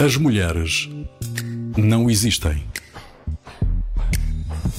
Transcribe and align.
As 0.00 0.16
mulheres 0.16 0.88
não 1.76 2.08
existem. 2.08 2.64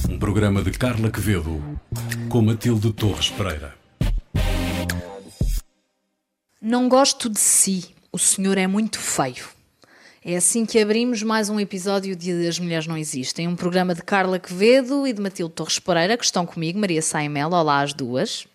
Um 0.08 0.18
programa 0.18 0.62
de 0.62 0.70
Carla 0.70 1.10
Quevedo 1.10 1.62
com 2.30 2.40
Matilde 2.40 2.90
Torres 2.90 3.28
Pereira. 3.28 3.74
Não 6.58 6.88
gosto 6.88 7.28
de 7.28 7.38
si. 7.38 7.94
O 8.10 8.18
senhor 8.18 8.56
é 8.56 8.66
muito 8.66 8.98
feio. 8.98 9.44
É 10.24 10.36
assim 10.36 10.64
que 10.64 10.78
abrimos 10.78 11.22
mais 11.22 11.50
um 11.50 11.60
episódio 11.60 12.16
de 12.16 12.48
As 12.48 12.58
Mulheres 12.58 12.86
Não 12.86 12.96
Existem, 12.96 13.46
um 13.46 13.54
programa 13.54 13.94
de 13.94 14.02
Carla 14.02 14.38
Quevedo 14.38 15.06
e 15.06 15.12
de 15.12 15.20
Matilde 15.20 15.52
Torres 15.52 15.78
Pereira, 15.78 16.16
que 16.16 16.24
estão 16.24 16.46
comigo, 16.46 16.78
Maria 16.78 17.02
Saimel. 17.02 17.50
Olá 17.50 17.82
às 17.82 17.92
duas. 17.92 18.46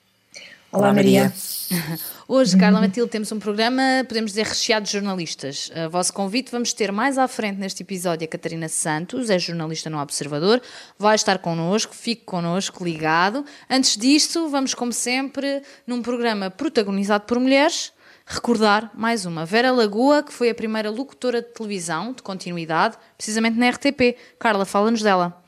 Olá, 0.76 0.94
Maria. 0.94 1.32
Hoje, 2.28 2.58
Carla 2.58 2.82
Matilde, 2.82 3.10
temos 3.10 3.32
um 3.32 3.39
programa, 3.39 3.82
podemos 4.05 4.31
dizer, 4.31 4.45
recheado 4.45 4.86
de 4.86 4.91
jornalistas. 4.91 5.72
A 5.73 5.88
vosso 5.88 6.12
convite, 6.12 6.52
vamos 6.52 6.73
ter 6.73 6.91
mais 6.91 7.17
à 7.17 7.30
frente 7.30 7.58
neste 7.58 7.81
episódio 7.81 8.26
a 8.26 8.27
Catarina 8.27 8.67
Santos, 8.67 9.30
é 9.30 9.40
jornalista 9.40 9.90
no 9.90 9.98
Observador, 10.02 10.62
vai 11.00 11.16
estar 11.16 11.40
connosco, 11.40 11.95
fique 11.95 12.23
connosco, 12.26 12.84
ligado. 12.84 13.45
Antes 13.70 13.95
disto, 13.95 14.50
vamos, 14.50 14.73
como 14.73 14.91
sempre, 14.91 15.62
num 15.88 16.02
programa 16.02 16.50
protagonizado 16.50 17.23
por 17.23 17.39
mulheres, 17.39 17.94
recordar 18.26 18.92
mais 18.94 19.26
uma. 19.26 19.45
Vera 19.45 19.72
Lagoa, 19.72 20.23
que 20.23 20.34
foi 20.34 20.50
a 20.50 20.55
primeira 20.55 20.89
locutora 20.89 21.42
de 21.42 21.53
televisão 21.53 22.12
de 22.12 22.22
continuidade, 22.22 22.98
precisamente 23.17 23.58
na 23.58 23.70
RTP. 23.70 24.17
Carla, 24.38 24.66
fala-nos 24.66 25.02
dela. 25.02 25.42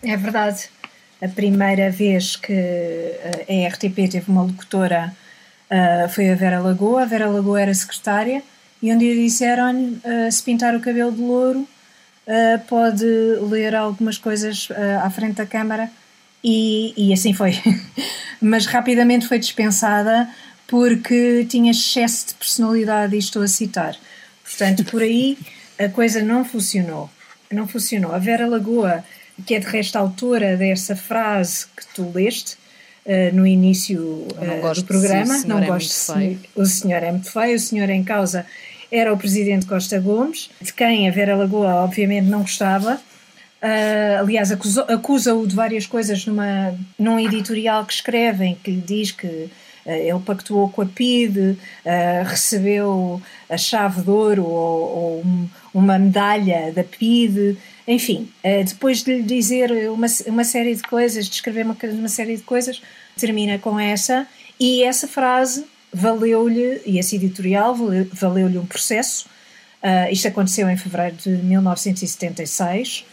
É 0.00 0.16
verdade. 0.16 0.70
A 1.22 1.28
primeira 1.28 1.90
vez 1.90 2.36
que 2.36 2.52
a 3.48 3.68
RTP 3.68 4.10
teve 4.10 4.30
uma 4.30 4.42
locutora 4.42 5.14
uh, 5.70 6.08
foi 6.08 6.30
a 6.30 6.34
Vera 6.34 6.60
Lagoa. 6.60 7.02
A 7.02 7.06
Vera 7.06 7.28
Lagoa 7.28 7.60
era 7.60 7.74
secretária 7.74 8.42
e 8.82 8.92
um 8.92 8.98
dia 8.98 9.14
disseram-lhe: 9.14 10.00
uh, 10.04 10.32
se 10.32 10.42
pintar 10.42 10.74
o 10.74 10.80
cabelo 10.80 11.12
de 11.12 11.20
louro, 11.20 11.60
uh, 11.60 12.58
pode 12.66 13.04
ler 13.50 13.74
algumas 13.74 14.16
coisas 14.18 14.68
à 15.02 15.10
frente 15.10 15.36
da 15.36 15.46
câmara. 15.46 15.90
E, 16.42 16.94
e 16.96 17.12
assim 17.12 17.34
foi. 17.34 17.52
Mas 18.40 18.64
rapidamente 18.64 19.28
foi 19.28 19.38
dispensada 19.38 20.26
porque 20.66 21.44
tinha 21.48 21.72
excesso 21.72 22.28
de 22.28 22.34
personalidade, 22.34 23.14
e 23.14 23.18
estou 23.18 23.42
a 23.42 23.48
citar. 23.48 23.96
Portanto, 24.42 24.84
por 24.84 25.02
aí 25.02 25.36
a 25.78 25.88
coisa 25.88 26.22
não 26.22 26.44
funcionou. 26.44 27.10
Não 27.50 27.66
funcionou. 27.66 28.12
A 28.14 28.18
Vera 28.18 28.46
Lagoa, 28.46 29.04
que 29.46 29.54
é 29.54 29.58
de 29.58 29.66
resto 29.66 29.96
autora 29.96 30.56
dessa 30.56 30.96
frase 30.96 31.66
que 31.76 31.86
tu 31.94 32.10
leste 32.14 32.56
uh, 33.06 33.34
no 33.34 33.46
início 33.46 34.00
uh, 34.00 34.74
do 34.74 34.84
programa, 34.84 35.38
si, 35.38 35.46
não 35.46 35.58
é 35.58 35.66
gosto 35.66 35.90
se 35.90 36.38
o 36.54 36.66
senhor 36.66 37.02
é 37.02 37.10
muito 37.10 37.30
feio, 37.30 37.56
o 37.56 37.58
senhor 37.58 37.88
em 37.90 38.04
causa 38.04 38.46
era 38.90 39.12
o 39.12 39.16
presidente 39.16 39.66
Costa 39.66 40.00
Gomes, 40.00 40.50
de 40.60 40.72
quem 40.72 41.08
a 41.08 41.12
Vera 41.12 41.36
Lagoa 41.36 41.84
obviamente 41.84 42.26
não 42.26 42.40
gostava. 42.40 43.00
Uh, 43.62 44.20
aliás, 44.20 44.50
acusa-o 44.50 45.46
de 45.46 45.54
várias 45.54 45.86
coisas 45.86 46.26
numa, 46.26 46.74
num 46.98 47.18
editorial 47.18 47.84
que 47.84 47.92
escrevem, 47.92 48.56
que 48.62 48.72
diz 48.72 49.12
que 49.12 49.50
eh, 49.84 50.08
ele 50.08 50.20
pactuou 50.20 50.68
com 50.68 50.82
a 50.82 50.86
PIDE, 50.86 51.58
eh, 51.84 52.22
recebeu 52.26 53.20
a 53.48 53.56
chave 53.56 54.02
de 54.02 54.10
ouro 54.10 54.44
ou, 54.44 54.82
ou 54.82 55.24
uma 55.72 55.98
medalha 55.98 56.72
da 56.72 56.84
PIDE, 56.84 57.56
enfim, 57.86 58.28
eh, 58.42 58.64
depois 58.64 59.02
de 59.02 59.16
lhe 59.16 59.22
dizer 59.22 59.70
uma, 59.90 60.06
uma 60.26 60.44
série 60.44 60.74
de 60.74 60.82
coisas, 60.82 61.26
de 61.26 61.34
escrever 61.34 61.64
uma, 61.64 61.76
uma 61.82 62.08
série 62.08 62.36
de 62.36 62.42
coisas, 62.42 62.80
termina 63.16 63.58
com 63.58 63.78
essa, 63.78 64.26
e 64.58 64.82
essa 64.82 65.08
frase 65.08 65.64
valeu-lhe, 65.92 66.80
e 66.86 66.98
esse 66.98 67.16
editorial 67.16 67.76
valeu-lhe 68.12 68.58
um 68.58 68.66
processo. 68.66 69.26
Uh, 69.82 70.12
isto 70.12 70.28
aconteceu 70.28 70.68
em 70.68 70.76
fevereiro 70.76 71.16
de 71.16 71.30
1976. 71.30 73.04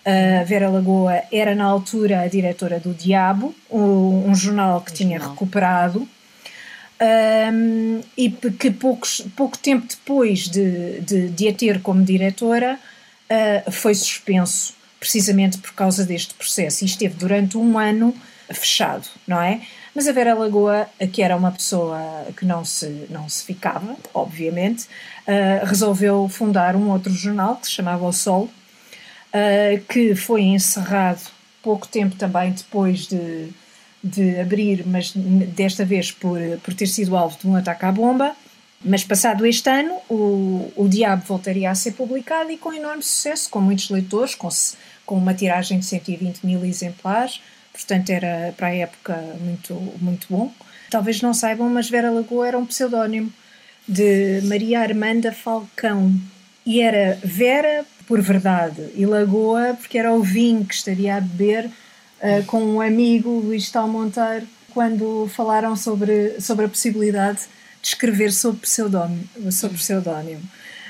Uh, 0.00 0.44
Vera 0.46 0.68
Lagoa 0.68 1.22
era 1.32 1.54
na 1.54 1.64
altura 1.64 2.20
a 2.20 2.28
diretora 2.28 2.78
do 2.78 2.92
Diabo, 2.92 3.54
um, 3.70 4.28
um 4.28 4.34
jornal 4.34 4.80
que 4.82 4.92
um 4.92 4.94
tinha 4.94 5.18
jornal. 5.18 5.30
recuperado 5.30 6.08
um, 7.00 8.00
e 8.16 8.30
que 8.30 8.70
poucos, 8.70 9.22
pouco 9.34 9.56
tempo 9.58 9.86
depois 9.88 10.48
de, 10.48 11.00
de, 11.00 11.28
de 11.30 11.48
a 11.48 11.54
ter 11.54 11.80
como 11.80 12.04
diretora 12.04 12.78
uh, 13.30 13.70
foi 13.70 13.94
suspenso, 13.94 14.74
precisamente 14.98 15.58
por 15.58 15.72
causa 15.72 16.04
deste 16.04 16.34
processo. 16.34 16.84
E 16.84 16.86
esteve 16.86 17.14
durante 17.14 17.56
um 17.56 17.78
ano 17.78 18.14
fechado, 18.52 19.06
não 19.26 19.40
é? 19.40 19.60
Mas 19.94 20.06
a 20.06 20.12
Vera 20.12 20.34
Lagoa, 20.34 20.88
que 21.12 21.22
era 21.22 21.36
uma 21.36 21.50
pessoa 21.50 21.98
que 22.36 22.44
não 22.44 22.64
se, 22.64 23.06
não 23.10 23.28
se 23.28 23.44
ficava, 23.44 23.96
obviamente, 24.14 24.84
uh, 25.26 25.66
resolveu 25.66 26.28
fundar 26.28 26.76
um 26.76 26.90
outro 26.90 27.12
jornal 27.12 27.56
que 27.56 27.66
se 27.66 27.72
chamava 27.72 28.06
O 28.06 28.12
Sol, 28.12 28.44
uh, 28.44 29.84
que 29.88 30.14
foi 30.14 30.42
encerrado 30.42 31.20
pouco 31.62 31.88
tempo 31.88 32.14
também 32.16 32.52
depois 32.52 33.06
de, 33.06 33.48
de 34.02 34.38
abrir, 34.38 34.86
mas 34.86 35.12
desta 35.12 35.84
vez 35.84 36.12
por, 36.12 36.38
por 36.62 36.72
ter 36.72 36.86
sido 36.86 37.16
alvo 37.16 37.38
de 37.38 37.46
um 37.46 37.56
ataque 37.56 37.84
à 37.84 37.92
bomba. 37.92 38.34
Mas 38.82 39.04
passado 39.04 39.44
este 39.44 39.68
ano, 39.68 39.94
o, 40.08 40.72
o 40.74 40.88
Diabo 40.88 41.22
voltaria 41.26 41.70
a 41.70 41.74
ser 41.74 41.92
publicado 41.92 42.50
e 42.50 42.56
com 42.56 42.72
enorme 42.72 43.02
sucesso, 43.02 43.50
com 43.50 43.60
muitos 43.60 43.90
leitores, 43.90 44.34
com, 44.34 44.48
com 45.04 45.16
uma 45.16 45.34
tiragem 45.34 45.78
de 45.78 45.84
120 45.84 46.44
mil 46.44 46.64
exemplares, 46.64 47.42
portanto 47.72 48.08
era 48.08 48.54
para 48.56 48.68
a 48.68 48.74
época 48.74 49.16
muito, 49.40 49.74
muito 50.00 50.26
bom. 50.30 50.50
Talvez 50.88 51.20
não 51.20 51.34
saibam, 51.34 51.68
mas 51.68 51.90
Vera 51.90 52.10
Lagoa 52.10 52.48
era 52.48 52.58
um 52.58 52.64
pseudónimo 52.64 53.30
de 53.86 54.40
Maria 54.44 54.80
Armanda 54.80 55.30
Falcão 55.30 56.14
e 56.64 56.80
era 56.80 57.18
Vera 57.22 57.84
por 58.06 58.20
verdade 58.20 58.90
e 58.94 59.04
Lagoa 59.04 59.76
porque 59.78 59.98
era 59.98 60.12
o 60.12 60.22
vinho 60.22 60.64
que 60.64 60.74
estaria 60.74 61.16
a 61.16 61.20
beber 61.20 61.66
uh, 61.66 62.44
com 62.46 62.62
um 62.62 62.80
amigo, 62.80 63.28
Luís 63.28 63.70
Tal 63.70 63.86
Monteiro, 63.86 64.46
quando 64.72 65.28
falaram 65.34 65.76
sobre, 65.76 66.40
sobre 66.40 66.64
a 66.64 66.68
possibilidade 66.68 67.40
de 67.82 67.88
escrever 67.88 68.32
sob 68.32 68.58
pseudónimo. 68.58 69.24
Sob 69.50 69.74
pseudónimo. 69.76 70.42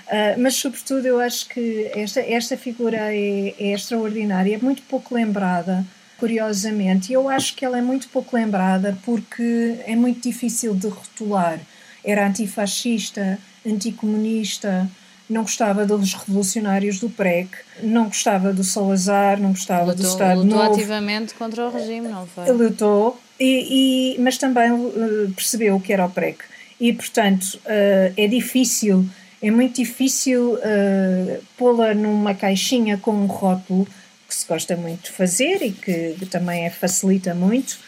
Uh, 0.06 0.40
mas, 0.40 0.54
sobretudo, 0.56 1.06
eu 1.06 1.20
acho 1.20 1.48
que 1.48 1.90
esta, 1.94 2.20
esta 2.20 2.56
figura 2.56 3.14
é, 3.14 3.54
é 3.58 3.72
extraordinária, 3.72 4.56
é 4.56 4.58
muito 4.58 4.82
pouco 4.82 5.14
lembrada, 5.14 5.86
curiosamente, 6.18 7.10
e 7.10 7.14
eu 7.14 7.28
acho 7.28 7.54
que 7.54 7.64
ela 7.64 7.78
é 7.78 7.82
muito 7.82 8.08
pouco 8.08 8.36
lembrada 8.36 8.98
porque 9.04 9.78
é 9.86 9.94
muito 9.94 10.20
difícil 10.20 10.74
de 10.74 10.88
rotular. 10.88 11.60
Era 12.04 12.26
antifascista, 12.26 13.38
anticomunista, 13.64 14.90
não 15.30 15.42
gostava 15.42 15.86
dos 15.86 16.12
revolucionários 16.12 16.98
do 16.98 17.08
PREC, 17.08 17.50
não 17.82 18.06
gostava 18.06 18.52
do 18.52 18.64
Salazar, 18.64 19.40
não 19.40 19.50
gostava 19.50 19.92
lutou, 19.92 19.96
do 19.96 20.08
Estado 20.08 20.42
lutou 20.42 20.58
Novo. 20.58 20.74
ativamente 20.74 21.34
contra 21.34 21.68
o 21.68 21.70
regime, 21.70 22.08
não 22.08 22.26
foi? 22.26 22.50
Lutou, 22.50 23.20
e, 23.38 24.16
e 24.16 24.20
mas 24.20 24.36
também 24.36 24.72
uh, 24.72 25.32
percebeu 25.36 25.76
o 25.76 25.80
que 25.80 25.92
era 25.92 26.04
o 26.04 26.10
PREC. 26.10 26.38
E, 26.80 26.92
portanto, 26.92 27.60
uh, 27.64 28.14
é 28.16 28.26
difícil, 28.26 29.06
é 29.42 29.50
muito 29.50 29.76
difícil 29.76 30.54
uh, 30.54 31.42
pô-la 31.56 31.94
numa 31.94 32.34
caixinha 32.34 32.96
com 32.96 33.12
um 33.12 33.26
rótulo, 33.26 33.86
que 34.26 34.34
se 34.34 34.46
gosta 34.46 34.76
muito 34.76 35.04
de 35.04 35.10
fazer 35.10 35.60
e 35.62 35.72
que 35.72 36.26
também 36.26 36.64
é, 36.64 36.70
facilita 36.70 37.34
muito. 37.34 37.78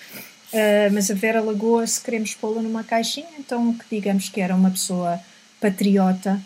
mas 0.92 1.08
a 1.08 1.14
Vera 1.14 1.40
Lagoa, 1.40 1.86
se 1.86 2.02
queremos 2.02 2.34
pô-la 2.34 2.60
numa 2.60 2.82
caixinha, 2.82 3.28
então 3.38 3.72
que 3.72 3.84
digamos 3.88 4.28
que 4.28 4.40
era 4.40 4.52
uma 4.52 4.72
pessoa 4.72 5.20
patriota 5.60 6.40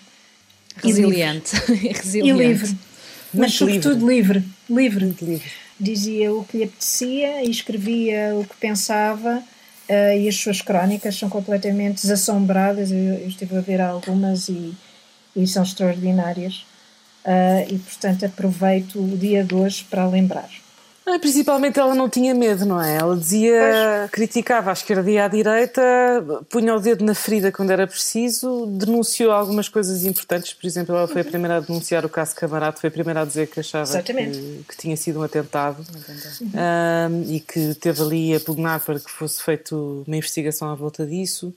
Resiliente. 0.82 1.56
E 1.70 1.72
livre. 1.72 2.28
E 2.28 2.32
livre. 2.32 2.76
Mas 3.32 3.54
sobretudo 3.54 4.06
livre. 4.06 4.44
Livre. 4.68 5.14
livre. 5.20 5.50
Dizia 5.78 6.32
o 6.32 6.44
que 6.44 6.58
lhe 6.58 6.64
apetecia 6.64 7.42
e 7.44 7.50
escrevia 7.50 8.34
o 8.34 8.44
que 8.44 8.56
pensava. 8.56 9.42
Uh, 9.88 10.18
e 10.18 10.28
as 10.28 10.36
suas 10.36 10.60
crónicas 10.60 11.16
são 11.16 11.28
completamente 11.28 12.02
desassombradas. 12.02 12.90
Eu, 12.90 12.98
eu 12.98 13.28
estive 13.28 13.56
a 13.56 13.60
ver 13.60 13.80
algumas 13.80 14.48
e, 14.48 14.74
e 15.34 15.46
são 15.46 15.62
extraordinárias. 15.62 16.66
Uh, 17.24 17.74
e 17.74 17.78
portanto 17.78 18.24
aproveito 18.24 19.00
o 19.00 19.16
dia 19.16 19.42
de 19.42 19.54
hoje 19.54 19.84
para 19.88 20.06
lembrar. 20.06 20.48
Ah, 21.08 21.20
principalmente 21.20 21.78
ela 21.78 21.94
não 21.94 22.08
tinha 22.08 22.34
medo, 22.34 22.66
não 22.66 22.82
é? 22.82 22.96
Ela 22.96 23.16
dizia, 23.16 23.60
pois. 23.60 24.10
criticava 24.10 24.70
à 24.70 24.72
esquerda 24.72 25.08
e 25.08 25.16
à 25.16 25.28
direita, 25.28 25.80
punha 26.50 26.74
o 26.74 26.80
dedo 26.80 27.04
na 27.04 27.14
ferida 27.14 27.52
quando 27.52 27.70
era 27.70 27.86
preciso, 27.86 28.66
denunciou 28.66 29.30
algumas 29.30 29.68
coisas 29.68 30.04
importantes. 30.04 30.52
Por 30.52 30.66
exemplo, 30.66 30.96
ela 30.96 31.06
foi 31.06 31.20
a 31.20 31.24
uhum. 31.24 31.30
primeira 31.30 31.56
a 31.58 31.60
denunciar 31.60 32.04
o 32.04 32.08
caso 32.08 32.34
Camarado, 32.34 32.80
foi 32.80 32.88
a 32.88 32.90
primeira 32.90 33.22
a 33.22 33.24
dizer 33.24 33.46
que 33.46 33.60
achava 33.60 34.02
que, 34.02 34.64
que, 34.68 34.76
tinha 34.76 34.96
sido 34.96 35.20
um 35.20 35.22
atentado 35.22 35.86
uhum. 36.40 36.50
um, 36.50 37.32
e 37.32 37.38
que 37.38 37.76
teve 37.76 38.02
ali 38.02 38.34
a 38.34 38.40
pugnar 38.40 38.80
para 38.80 38.98
que 38.98 39.10
fosse 39.10 39.40
feita 39.40 39.76
uma 39.76 40.16
investigação 40.16 40.68
à 40.68 40.74
volta 40.74 41.06
disso. 41.06 41.54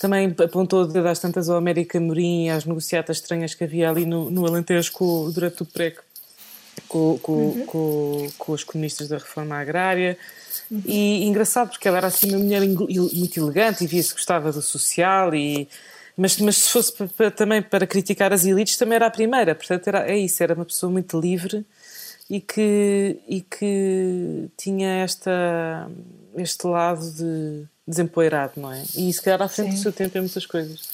Também 0.00 0.34
apontou 0.42 0.82
o 0.82 0.86
dedo 0.86 1.06
às 1.06 1.20
tantas 1.20 1.48
ao 1.48 1.56
América 1.56 2.00
Morim 2.00 2.46
e 2.46 2.50
às 2.50 2.64
negociatas 2.64 3.18
estranhas 3.18 3.54
que 3.54 3.62
havia 3.62 3.88
ali 3.88 4.04
no, 4.04 4.30
no 4.32 4.44
Alentejo 4.46 4.92
durante 5.32 5.62
o 5.62 5.66
PREC 5.66 5.98
com, 6.90 7.18
com, 7.22 7.32
uhum. 7.32 7.66
com, 7.66 8.28
com 8.36 8.52
os 8.52 8.64
comunistas 8.64 9.08
da 9.08 9.16
reforma 9.16 9.56
agrária. 9.56 10.18
Uhum. 10.70 10.82
E 10.84 11.24
engraçado 11.24 11.70
porque 11.70 11.86
ela 11.86 11.98
era 11.98 12.08
assim 12.08 12.28
uma 12.34 12.38
mulher 12.38 12.60
muito 12.60 13.40
elegante 13.40 13.84
e 13.84 13.86
via-se 13.86 14.10
que 14.10 14.16
gostava 14.16 14.52
do 14.52 14.60
social 14.60 15.34
e 15.34 15.68
Mas, 16.16 16.36
mas 16.38 16.56
se 16.58 16.70
fosse 16.70 16.92
para, 16.92 17.08
para, 17.08 17.30
também 17.30 17.62
para 17.62 17.86
criticar 17.86 18.32
as 18.32 18.44
elites, 18.44 18.76
também 18.76 18.96
era 18.96 19.06
a 19.06 19.10
primeira. 19.10 19.54
Portanto, 19.54 19.88
era, 19.88 20.10
é 20.10 20.18
isso, 20.18 20.42
era 20.42 20.54
uma 20.54 20.66
pessoa 20.66 20.92
muito 20.92 21.18
livre 21.18 21.64
e 22.28 22.40
que, 22.40 23.18
e 23.26 23.40
que 23.40 24.48
tinha 24.56 25.02
esta, 25.04 25.88
este 26.36 26.66
lado 26.66 27.08
de 27.12 27.64
desempoeirado, 27.86 28.52
não 28.56 28.72
é? 28.72 28.82
E 28.94 29.12
se 29.12 29.22
calhar 29.22 29.40
à 29.40 29.48
frente 29.48 29.70
Sim. 29.70 29.76
do 29.76 29.82
seu 29.82 29.92
tempo 29.92 30.18
em 30.18 30.20
muitas 30.20 30.44
coisas. 30.44 30.89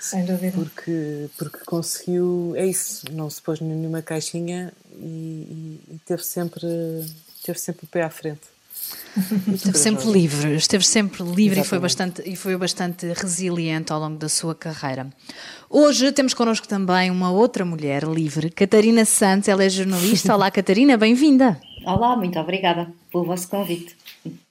Sem 0.00 0.24
dúvida. 0.24 0.56
Porque, 0.56 1.28
porque 1.36 1.58
conseguiu, 1.66 2.54
é 2.56 2.66
isso, 2.66 3.04
não 3.12 3.28
se 3.28 3.40
pôs 3.42 3.60
nenhuma 3.60 4.00
caixinha 4.00 4.72
e, 4.96 5.04
e, 5.04 5.80
e 5.94 5.98
teve, 6.06 6.24
sempre, 6.24 6.66
teve 7.44 7.58
sempre 7.58 7.84
o 7.84 7.86
pé 7.86 8.02
à 8.02 8.10
frente. 8.10 8.40
Esteve 9.52 9.76
sempre 9.76 10.10
livre, 10.10 10.54
esteve 10.56 10.86
sempre 10.86 11.22
livre 11.22 11.60
e 11.60 11.64
foi, 11.64 11.78
bastante, 11.78 12.22
e 12.24 12.34
foi 12.34 12.56
bastante 12.56 13.12
resiliente 13.12 13.92
ao 13.92 14.00
longo 14.00 14.16
da 14.16 14.28
sua 14.28 14.54
carreira. 14.54 15.06
Hoje 15.68 16.10
temos 16.12 16.32
connosco 16.32 16.66
também 16.66 17.10
uma 17.10 17.30
outra 17.30 17.64
mulher 17.64 18.04
livre, 18.04 18.50
Catarina 18.50 19.04
Santos, 19.04 19.48
ela 19.48 19.62
é 19.62 19.68
jornalista. 19.68 20.34
Olá, 20.34 20.48
Catarina, 20.50 20.96
bem-vinda. 20.96 21.60
Olá, 21.84 22.16
muito 22.16 22.38
obrigada 22.38 22.90
pelo 23.12 23.24
vosso 23.24 23.48
convite. 23.48 23.96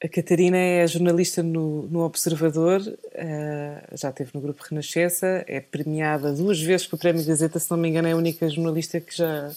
A 0.04 0.08
Catarina 0.08 0.58
é 0.58 0.88
jornalista 0.88 1.44
no, 1.44 1.84
no 1.88 2.00
Observador, 2.00 2.82
uh, 2.82 3.98
já 3.98 4.10
esteve 4.10 4.32
no 4.34 4.42
Grupo 4.42 4.64
Renascença, 4.68 5.44
é 5.48 5.60
premiada 5.60 6.34
duas 6.34 6.60
vezes 6.60 6.88
com 6.88 6.96
o 6.96 7.00
Prémio 7.00 7.24
Gazeta, 7.24 7.60
se 7.60 7.70
não 7.70 7.78
me 7.78 7.90
engano, 7.90 8.08
é 8.08 8.14
a 8.14 8.18
única 8.18 8.50
jornalista 8.50 9.00
que 9.00 9.16
já, 9.16 9.52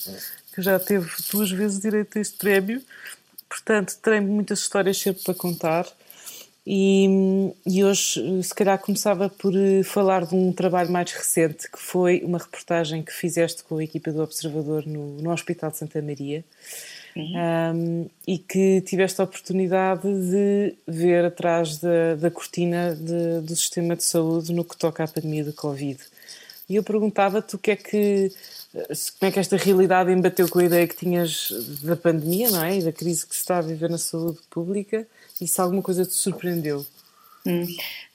que 0.55 0.61
já 0.61 0.79
teve 0.79 1.11
duas 1.31 1.51
vezes 1.51 1.81
direito 1.81 2.19
a 2.19 2.21
este 2.21 2.37
prémio. 2.37 2.83
Portanto, 3.49 3.97
tenho 4.03 4.23
muitas 4.23 4.61
histórias 4.61 4.99
sempre 4.99 5.23
para 5.23 5.35
contar. 5.35 5.87
E, 6.67 7.53
e, 7.67 7.83
hoje, 7.83 8.43
se 8.43 8.55
calhar, 8.55 8.79
começava 8.79 9.29
por 9.29 9.53
eh, 9.57 9.83
falar 9.83 10.25
de 10.25 10.35
um 10.35 10.53
trabalho 10.53 10.91
mais 10.93 11.11
recente, 11.11 11.69
que 11.69 11.79
foi 11.79 12.23
uma 12.25 12.39
reportagem 12.39 13.03
que 13.03 13.13
fizeste 13.13 13.65
com 13.65 13.79
a 13.79 13.85
equipa 13.85 14.13
do 14.13 14.23
Observador 14.23 14.87
no, 14.87 15.21
no 15.21 15.33
Hospital 15.33 15.73
de 15.73 15.79
Santa 15.79 16.01
Maria. 16.01 16.45
Um, 17.15 18.09
e 18.27 18.39
que 18.39 18.81
tiveste 18.83 19.21
a 19.21 19.25
oportunidade 19.25 20.03
de 20.03 20.75
ver 20.87 21.27
atrás 21.27 21.79
da, 21.79 22.15
da 22.15 22.31
cortina 22.31 22.95
de, 22.95 23.41
do 23.47 23.55
sistema 23.55 23.95
de 23.95 24.03
saúde 24.03 24.53
no 24.53 24.65
que 24.65 24.77
toca 24.77 25.05
à 25.05 25.09
pandemia 25.09 25.45
do 25.45 25.53
Covid. 25.53 25.99
E 26.69 26.77
eu 26.77 26.83
perguntava-te 26.83 27.55
o 27.55 27.59
que 27.59 27.73
é 27.73 27.77
que 27.77 28.33
como 29.19 29.29
é 29.29 29.31
que 29.31 29.39
esta 29.39 29.57
realidade 29.57 30.11
embateu 30.11 30.49
com 30.49 30.59
a 30.59 30.65
ideia 30.65 30.89
que 30.89 30.97
tinhas 30.97 31.53
da 31.83 31.95
pandemia, 31.95 32.51
não 32.51 32.65
é? 32.65 32.79
E 32.79 32.83
da 32.83 32.93
crise 32.93 33.27
que 33.27 33.35
se 33.35 33.43
está 33.43 33.59
a 33.59 33.63
viver 33.63 33.91
na 33.91 33.99
saúde 33.99 34.39
pública 34.49 35.07
e 35.39 35.47
se 35.47 35.61
alguma 35.61 35.83
coisa 35.83 36.07
te 36.07 36.15
surpreendeu? 36.15 36.87
Hum. 37.47 37.67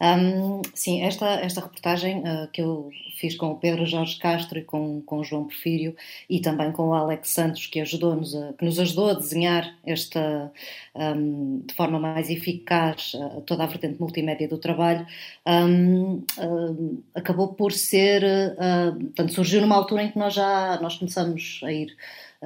Um, 0.02 0.62
sim, 0.74 1.02
esta, 1.02 1.26
esta 1.42 1.60
reportagem 1.60 2.20
uh, 2.20 2.48
que 2.54 2.62
eu 2.62 2.90
fiz 3.18 3.36
com 3.36 3.48
o 3.52 3.58
Pedro 3.58 3.86
Jorge 3.86 4.18
Castro 4.20 4.60
e 4.60 4.64
com, 4.64 5.02
com 5.02 5.20
o 5.20 5.24
João 5.24 5.44
Porfírio 5.46 5.96
e 6.30 6.40
também 6.40 6.72
com 6.72 6.90
o 6.90 6.94
Alex 6.94 7.32
Santos, 7.32 7.66
que, 7.66 7.82
ajudou-nos 7.82 8.34
a, 8.36 8.54
que 8.54 8.64
nos 8.64 8.80
ajudou 8.80 9.10
a 9.10 9.14
desenhar 9.14 9.76
esta, 9.86 10.52
um, 10.96 11.62
de 11.66 11.74
forma 11.74 12.00
mais 12.00 12.30
eficaz 12.30 13.16
uh, 13.16 13.42
toda 13.42 13.64
a 13.64 13.68
vertente 13.68 14.00
multimédia 14.00 14.48
do 14.48 14.58
trabalho, 14.58 15.06
um, 15.46 16.24
uh, 16.38 17.04
acabou 17.14 17.50
por 17.50 17.74
ser, 17.74 18.24
uh, 18.24 18.98
portanto, 18.98 19.34
surgiu 19.34 19.60
numa 19.60 19.76
altura 19.76 20.04
em 20.04 20.12
que 20.12 20.18
nós 20.20 20.34
já 20.34 20.80
nós 20.82 20.96
começamos 20.96 21.60
a 21.64 21.72
ir 21.74 21.96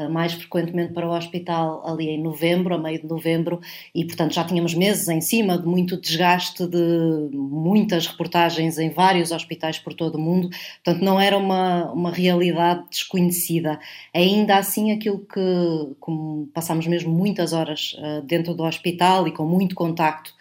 mais 0.09 0.33
frequentemente 0.33 0.93
para 0.93 1.07
o 1.07 1.15
hospital 1.15 1.85
ali 1.85 2.09
em 2.09 2.21
novembro, 2.21 2.73
a 2.73 2.77
meio 2.77 3.01
de 3.01 3.07
novembro, 3.07 3.59
e 3.93 4.05
portanto 4.05 4.33
já 4.33 4.43
tínhamos 4.43 4.73
meses 4.73 5.07
em 5.09 5.19
cima 5.19 5.57
de 5.57 5.65
muito 5.65 5.99
desgaste, 5.99 6.65
de 6.65 7.29
muitas 7.33 8.07
reportagens 8.07 8.77
em 8.77 8.89
vários 8.89 9.31
hospitais 9.31 9.77
por 9.79 9.93
todo 9.93 10.15
o 10.15 10.21
mundo, 10.21 10.49
portanto 10.83 11.03
não 11.03 11.19
era 11.19 11.37
uma, 11.37 11.91
uma 11.91 12.11
realidade 12.11 12.83
desconhecida. 12.89 13.79
Ainda 14.13 14.57
assim, 14.57 14.91
aquilo 14.91 15.19
que, 15.19 15.95
como 15.99 16.47
passámos 16.53 16.87
mesmo 16.87 17.11
muitas 17.11 17.53
horas 17.53 17.95
uh, 17.97 18.21
dentro 18.21 18.53
do 18.53 18.63
hospital 18.63 19.27
e 19.27 19.31
com 19.31 19.45
muito 19.45 19.75
contacto 19.75 20.33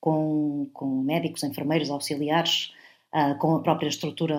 com, 0.00 0.68
com 0.72 1.02
médicos, 1.02 1.42
enfermeiros, 1.42 1.90
auxiliares, 1.90 2.72
uh, 3.14 3.38
com 3.38 3.56
a 3.56 3.60
própria 3.60 3.88
estrutura 3.88 4.38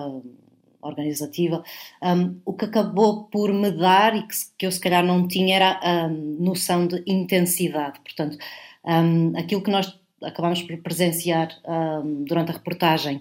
organizativa, 0.80 1.62
um, 2.02 2.36
o 2.44 2.52
que 2.52 2.64
acabou 2.64 3.24
por 3.24 3.52
me 3.52 3.70
dar 3.70 4.16
e 4.16 4.22
que, 4.22 4.34
que 4.58 4.66
eu 4.66 4.72
se 4.72 4.80
calhar 4.80 5.04
não 5.04 5.26
tinha 5.26 5.56
era 5.56 5.80
a 5.82 6.08
noção 6.08 6.86
de 6.86 7.02
intensidade. 7.06 8.00
Portanto, 8.00 8.36
um, 8.84 9.36
aquilo 9.36 9.62
que 9.62 9.70
nós 9.70 9.98
acabámos 10.22 10.62
por 10.62 10.76
presenciar 10.78 11.48
um, 11.66 12.24
durante 12.24 12.50
a 12.50 12.54
reportagem, 12.54 13.20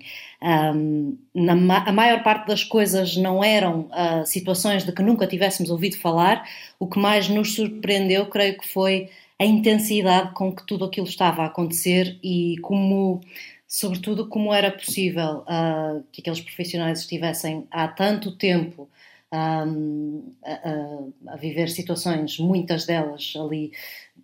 na, 1.34 1.84
a 1.86 1.92
maior 1.92 2.24
parte 2.24 2.48
das 2.48 2.63
coisas 2.63 3.18
não 3.18 3.44
eram 3.44 3.90
uh, 3.92 4.25
situações 4.25 4.86
de 4.86 4.92
que 4.92 5.01
nunca 5.01 5.28
tivéssemos 5.28 5.69
ouvido 5.69 5.98
falar. 5.98 6.48
O 6.80 6.88
que 6.88 6.98
mais 6.98 7.28
nos 7.28 7.54
surpreendeu, 7.54 8.28
creio 8.28 8.58
que 8.58 8.68
foi 8.68 9.10
a 9.40 9.46
intensidade 9.46 10.34
com 10.34 10.56
que 10.56 10.66
tudo 10.66 10.86
aquilo 10.86 11.08
estava 11.08 11.44
a 11.44 11.48
acontecer 11.48 12.18
e 12.24 12.56
como 12.62 13.22
sobretudo 13.75 14.30
como 14.30 14.54
era 14.54 14.72
possível 14.72 15.39
uh, 15.39 16.01
que 16.10 16.22
aqueles 16.22 16.39
profissionais 16.39 17.01
estivessem 17.01 17.68
há 17.69 17.89
tanto 17.89 18.31
tempo 18.31 18.89
a, 19.30 19.66
a, 21.27 21.36
viver 21.36 21.68
situações, 21.68 22.39
muitas 22.39 22.86
delas 22.86 23.33
ali 23.36 23.74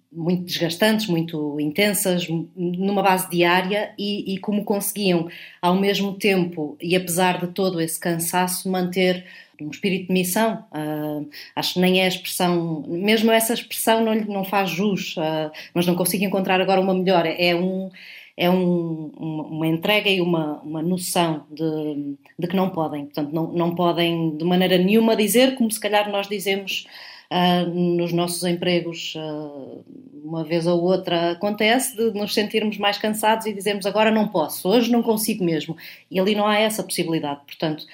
muito 0.09 0.45
desgastantes, 0.45 1.07
muito 1.07 1.59
intensas, 1.59 2.29
numa 2.55 3.03
base 3.03 3.29
diária 3.29 3.93
e, 3.99 4.33
e, 4.33 4.37
como 4.37 4.63
conseguiam 4.63 5.27
ao 5.61 5.75
mesmo 5.75 6.13
tempo 6.13 6.77
e 6.81 6.95
apesar 6.95 7.45
de 7.45 7.47
todo 7.47 7.81
esse 7.81 7.99
cansaço 7.99 8.69
manter 8.69 9.25
um 9.59 9.69
espírito 9.69 10.07
de 10.07 10.13
missão. 10.13 10.65
Uh, 10.71 11.29
acho 11.57 11.73
que 11.73 11.81
nem 11.81 11.99
é 11.99 12.05
a 12.05 12.07
expressão, 12.07 12.85
mesmo 12.87 13.31
essa 13.31 13.53
expressão 13.53 14.03
não, 14.03 14.15
não 14.15 14.43
faz 14.45 14.69
jus, 14.69 15.17
uh, 15.17 15.51
mas 15.73 15.85
não 15.85 15.95
consigo 15.95 16.23
encontrar 16.23 16.61
agora 16.61 16.79
uma 16.79 16.93
melhor. 16.93 17.25
É 17.25 17.53
um 17.53 17.91
é 18.41 18.49
um, 18.49 19.11
uma, 19.15 19.43
uma, 19.43 19.67
entrega 19.67 20.09
e 20.09 20.19
uma, 20.19 20.59
uma 20.61 20.81
noção 20.81 21.45
de, 21.51 22.17
de, 22.39 22.47
que 22.47 22.55
não 22.55 22.71
podem. 22.71 23.05
Portanto, 23.05 23.31
não, 23.31 23.51
não 23.51 23.75
podem 23.75 24.35
de 24.35 24.43
maneira 24.43 24.79
nenhuma 24.79 25.15
dizer, 25.15 25.53
como 25.53 25.69
se 25.69 25.79
calhar 25.79 26.09
nós 26.09 26.27
dizemos 26.27 26.87
uh, 27.31 27.69
nos 27.69 28.11
nossos 28.11 28.43
empregos, 28.43 29.13
uh, 29.15 29.85
uma 30.23 30.43
vez 30.43 30.65
ou 30.65 30.81
outra 30.81 31.33
acontece, 31.33 31.95
de 31.95 32.17
nos 32.17 32.33
sentirmos 32.33 32.79
mais 32.79 32.97
cansados 32.97 33.45
e 33.45 33.53
dizermos 33.53 33.85
agora 33.85 34.09
não 34.09 34.27
posso, 34.27 34.67
hoje 34.67 34.91
não 34.91 35.03
consigo 35.03 35.43
mesmo. 35.45 35.77
E 36.09 36.19
ali 36.19 36.33
não 36.33 36.47
há 36.47 36.57
essa 36.57 36.83
possibilidade. 36.83 37.41
Portanto, 37.45 37.85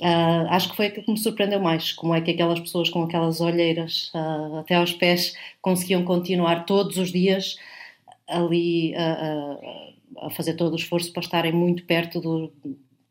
Uh, 0.00 0.50
acho 0.50 0.70
que 0.70 0.76
foi 0.76 0.86
aquilo 0.86 1.04
que 1.04 1.12
me 1.12 1.18
surpreendeu 1.18 1.60
mais, 1.60 1.92
como 1.92 2.16
é 2.16 2.20
que 2.20 2.32
aquelas 2.32 2.58
pessoas 2.58 2.90
com 2.90 3.04
aquelas 3.04 3.40
olheiras 3.40 4.10
até 4.58 4.74
aos 4.74 4.92
pés 4.92 5.36
conseguiam 5.62 6.02
continuar 6.02 6.66
todos 6.66 6.96
os 6.98 7.12
dias 7.12 7.56
ali 8.28 8.94
a, 8.94 9.12
a, 9.12 10.26
a, 10.26 10.30
fazer 10.30 10.54
todo 10.54 10.72
o 10.72 10.76
esforço 10.76 11.12
para 11.12 11.22
estarem 11.22 11.52
muito 11.52 11.84
perto 11.84 12.20
do, 12.20 12.52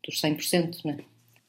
dos 0.04 0.20
100%, 0.20 0.78
não 0.84 0.92
é? 0.92 0.98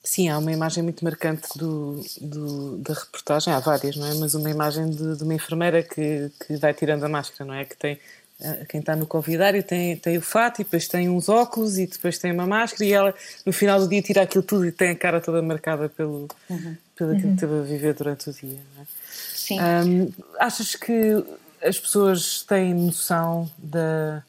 Sim, 0.03 0.29
há 0.29 0.37
uma 0.37 0.51
imagem 0.51 0.83
muito 0.83 1.03
marcante 1.03 1.47
do, 1.57 1.99
do, 2.21 2.77
da 2.77 2.93
reportagem, 2.93 3.51
há 3.51 3.59
várias, 3.59 3.95
não 3.95 4.05
é? 4.05 4.13
Mas 4.13 4.35
uma 4.35 4.51
imagem 4.51 4.87
de, 4.91 5.17
de, 5.17 5.23
uma 5.23 5.33
enfermeira 5.33 5.81
que, 5.81 6.31
que 6.45 6.55
vai 6.57 6.75
tirando 6.75 7.03
a 7.03 7.09
máscara, 7.09 7.43
não 7.43 7.55
é? 7.55 7.65
Que 7.65 7.75
tem, 7.75 7.99
eh, 8.39 8.65
quem 8.69 8.81
está 8.81 8.95
no 8.95 9.07
convidário 9.07 9.63
tem, 9.63 9.97
tem 9.97 10.15
o 10.15 10.21
fato 10.21 10.61
e 10.61 10.63
depois 10.63 10.87
tem 10.87 11.09
uns 11.09 11.27
óculos 11.27 11.79
e 11.79 11.87
depois 11.87 12.19
tem 12.19 12.31
uma 12.31 12.45
máscara 12.45 12.85
e 12.85 12.93
ela 12.93 13.15
no 13.43 13.51
final 13.51 13.79
do 13.79 13.89
dia 13.89 14.01
tira 14.03 14.21
aquilo 14.21 14.43
tudo 14.43 14.67
e 14.67 14.71
tem 14.71 14.91
a 14.91 14.95
cara 14.95 15.19
toda 15.19 15.41
marcada 15.41 15.89
pelo, 15.89 16.27
uhum. 16.51 16.77
pelo 16.95 17.11
aquilo 17.13 17.29
uhum. 17.29 17.35
que 17.35 17.41
teve 17.41 17.59
a 17.59 17.61
viver 17.63 17.95
durante 17.95 18.29
o 18.29 18.33
dia, 18.33 18.59
não 18.75 18.83
é? 18.83 18.85
Sim. 19.33 19.59
Um, 19.59 20.11
achas 20.39 20.75
que 20.75 21.23
as 21.65 21.79
pessoas 21.79 22.43
têm 22.43 22.73
noção 22.73 23.49
da, 23.57 24.23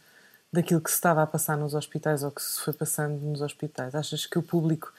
daquilo 0.53 0.81
que 0.81 0.91
se 0.91 0.97
estava 0.97 1.23
a 1.23 1.27
passar 1.27 1.57
nos 1.57 1.75
hospitais 1.75 2.23
ou 2.23 2.31
que 2.31 2.43
se 2.43 2.61
foi 2.61 2.73
passando 2.73 3.21
nos 3.21 3.43
hospitais? 3.43 3.95
Achas 3.95 4.25
que 4.25 4.39
o 4.39 4.43
público 4.43 4.93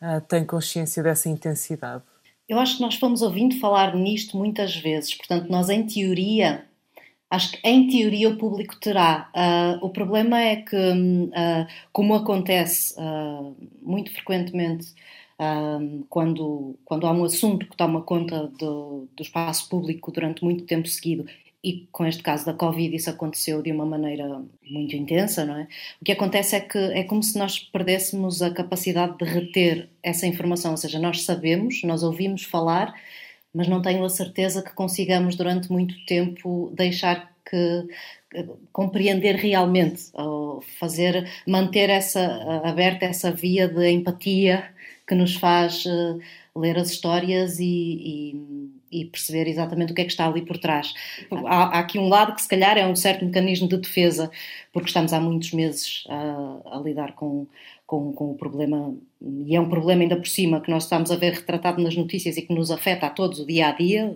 uh, 0.00 0.20
tem 0.22 0.44
consciência 0.44 1.02
dessa 1.02 1.28
intensidade? 1.28 2.02
Eu 2.48 2.58
acho 2.58 2.76
que 2.76 2.82
nós 2.82 2.96
fomos 2.96 3.20
ouvindo 3.22 3.58
falar 3.60 3.94
nisto 3.94 4.36
muitas 4.36 4.74
vezes, 4.74 5.14
portanto, 5.14 5.48
nós 5.48 5.68
em 5.68 5.86
teoria, 5.86 6.64
acho 7.30 7.52
que 7.52 7.60
em 7.62 7.86
teoria 7.88 8.28
o 8.30 8.36
público 8.36 8.74
terá. 8.80 9.30
Uh, 9.34 9.84
o 9.84 9.90
problema 9.90 10.40
é 10.40 10.56
que, 10.56 10.76
uh, 10.76 11.66
como 11.92 12.14
acontece 12.14 12.94
muito 13.82 14.10
frequentemente 14.12 14.94
quando, 16.08 16.76
quando 16.84 17.04
há 17.04 17.10
um 17.10 17.24
assunto 17.24 17.66
que 17.66 17.76
toma 17.76 18.02
conta 18.02 18.46
do, 18.46 19.08
do 19.16 19.22
espaço 19.24 19.68
público 19.68 20.12
durante 20.12 20.44
muito 20.44 20.64
tempo 20.64 20.86
seguido 20.86 21.26
e 21.62 21.86
com 21.92 22.04
este 22.04 22.22
caso 22.22 22.44
da 22.44 22.52
Covid 22.54 22.94
isso 22.94 23.10
aconteceu 23.10 23.62
de 23.62 23.70
uma 23.70 23.86
maneira 23.86 24.42
muito 24.68 24.96
intensa, 24.96 25.44
não 25.44 25.56
é? 25.56 25.68
O 26.00 26.04
que 26.04 26.12
acontece 26.12 26.56
é 26.56 26.60
que 26.60 26.78
é 26.78 27.04
como 27.04 27.22
se 27.22 27.38
nós 27.38 27.58
perdêssemos 27.58 28.42
a 28.42 28.50
capacidade 28.50 29.16
de 29.18 29.24
reter 29.24 29.88
essa 30.02 30.26
informação, 30.26 30.72
ou 30.72 30.76
seja, 30.76 30.98
nós 30.98 31.22
sabemos, 31.22 31.82
nós 31.84 32.02
ouvimos 32.02 32.42
falar, 32.44 32.92
mas 33.54 33.68
não 33.68 33.80
tenho 33.82 34.04
a 34.04 34.08
certeza 34.08 34.62
que 34.62 34.72
consigamos 34.72 35.36
durante 35.36 35.70
muito 35.70 35.94
tempo 36.06 36.72
deixar 36.74 37.32
que, 37.48 37.86
compreender 38.72 39.36
realmente, 39.36 40.04
ou 40.14 40.62
fazer, 40.80 41.28
manter 41.46 41.90
essa 41.90 42.20
aberta 42.64 43.04
essa 43.04 43.30
via 43.30 43.68
de 43.68 43.90
empatia 43.90 44.72
que 45.06 45.14
nos 45.14 45.34
faz 45.34 45.84
uh, 45.84 46.18
ler 46.56 46.78
as 46.78 46.90
histórias 46.90 47.58
e, 47.58 47.64
e, 47.64 48.61
e, 48.92 49.04
perceber 49.06 49.48
exatamente 49.48 49.92
o 49.92 49.94
que 49.94 50.02
é 50.02 50.04
que 50.04 50.10
está 50.10 50.26
ali 50.26 50.42
por 50.42 50.58
trás. 50.58 50.92
Há, 51.46 51.76
há, 51.76 51.78
aqui 51.80 51.98
um 51.98 52.08
lado 52.08 52.34
que 52.34 52.42
se 52.42 52.48
calhar 52.48 52.76
é 52.76 52.86
um 52.86 52.94
certo 52.94 53.24
mecanismo 53.24 53.68
de 53.68 53.76
defesa, 53.78 54.30
porque 54.72 54.88
estamos 54.88 55.12
há 55.12 55.20
muitos 55.20 55.52
meses 55.52 56.04
a, 56.08 56.76
a 56.76 56.80
lidar 56.80 57.12
com, 57.12 57.46
com, 57.86 58.12
com, 58.12 58.30
o 58.30 58.34
problema, 58.34 58.94
e 59.20 59.54
é 59.54 59.60
um 59.60 59.68
problema 59.68 60.02
ainda 60.02 60.16
por 60.16 60.28
cima 60.28 60.60
que 60.60 60.70
nós 60.70 60.84
estamos 60.84 61.10
a 61.10 61.16
ver 61.16 61.32
retratado 61.32 61.82
nas 61.82 61.96
notícias 61.96 62.36
e 62.36 62.42
que 62.42 62.54
nos 62.54 62.70
afeta 62.70 63.06
a 63.06 63.10
todos 63.10 63.38
o 63.40 63.46
dia 63.46 63.68
a 63.68 63.72
dia, 63.72 64.14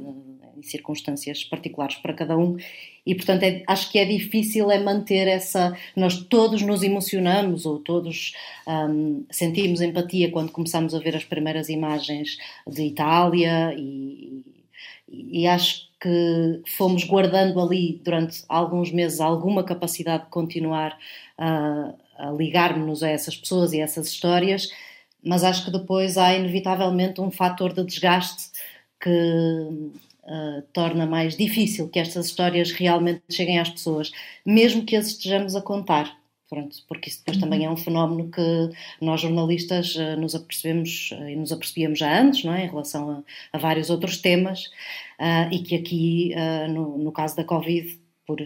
em 0.57 0.63
circunstâncias 0.63 1.45
particulares 1.45 1.97
para 1.97 2.15
cada 2.15 2.37
um, 2.37 2.57
e 3.05 3.15
portanto 3.15 3.43
é, 3.43 3.63
acho 3.67 3.91
que 3.91 3.99
é 3.99 4.05
difícil 4.05 4.71
é 4.71 4.79
manter 4.79 5.29
essa. 5.29 5.77
Nós 5.95 6.19
todos 6.25 6.63
nos 6.63 6.83
emocionamos 6.83 7.67
ou 7.67 7.79
todos 7.79 8.33
um, 8.67 9.25
sentimos 9.31 9.81
empatia 9.81 10.31
quando 10.31 10.51
começamos 10.51 10.95
a 10.95 10.99
ver 10.99 11.15
as 11.15 11.25
primeiras 11.25 11.69
imagens 11.69 12.39
de 12.67 12.83
Itália 12.83 13.75
e, 13.77 14.43
e 15.09 15.47
acho 15.47 15.89
que 16.01 16.63
fomos 16.77 17.05
guardando 17.05 17.61
ali 17.61 18.01
durante 18.05 18.45
alguns 18.49 18.91
meses 18.93 19.21
alguma 19.21 19.65
capacidade 19.65 20.25
de 20.25 20.31
continuar 20.31 20.99
a, 21.39 21.95
a 22.19 22.31
ligar-nos 22.33 23.03
a 23.03 23.09
essas 23.09 23.37
pessoas 23.37 23.73
e 23.73 23.81
a 23.81 23.85
essas 23.85 24.09
histórias, 24.09 24.69
mas 25.23 25.43
acho 25.45 25.65
que 25.65 25.71
depois 25.71 26.19
há 26.19 26.35
inevitavelmente 26.35 27.21
um 27.21 27.31
fator 27.31 27.73
de 27.73 27.85
desgaste 27.85 28.51
que 29.01 29.11
uh, 29.11 30.63
torna 30.73 31.07
mais 31.07 31.37
difícil 31.37 31.89
que 31.89 31.99
estas 31.99 32.27
histórias 32.27 32.73
realmente 32.73 33.23
cheguem 33.31 33.59
às 33.59 33.71
pessoas, 33.71 34.13
mesmo 34.45 34.85
que 34.85 34.97
as 34.97 35.09
estejamos 35.09 35.57
a 35.57 35.63
contar. 35.63 36.17
Pronto, 36.49 36.77
porque 36.89 37.09
isso 37.09 37.19
depois 37.19 37.39
também 37.39 37.65
é 37.65 37.71
um 37.71 37.77
fenómeno 37.77 38.31
que 38.31 38.71
nós 39.01 39.21
jornalistas 39.21 39.97
uh, 39.97 40.17
nos 40.17 40.35
apercebemos 40.35 41.11
uh, 41.13 41.29
e 41.29 41.35
nos 41.35 41.51
apercebíamos 41.51 41.99
já 41.99 42.21
antes, 42.21 42.45
não 42.45 42.55
é? 42.55 42.65
Em 42.65 42.69
relação 42.69 43.11
a, 43.11 43.23
a 43.53 43.59
vários 43.59 43.91
outros 43.91 44.19
temas, 44.19 44.71
e 45.51 45.59
que 45.61 45.75
aqui, 45.75 46.35
no, 46.69 46.99
no, 46.99 47.11
caso 47.11 47.35
da 47.35 47.43
Covid, 47.43 47.99
por 48.27 48.39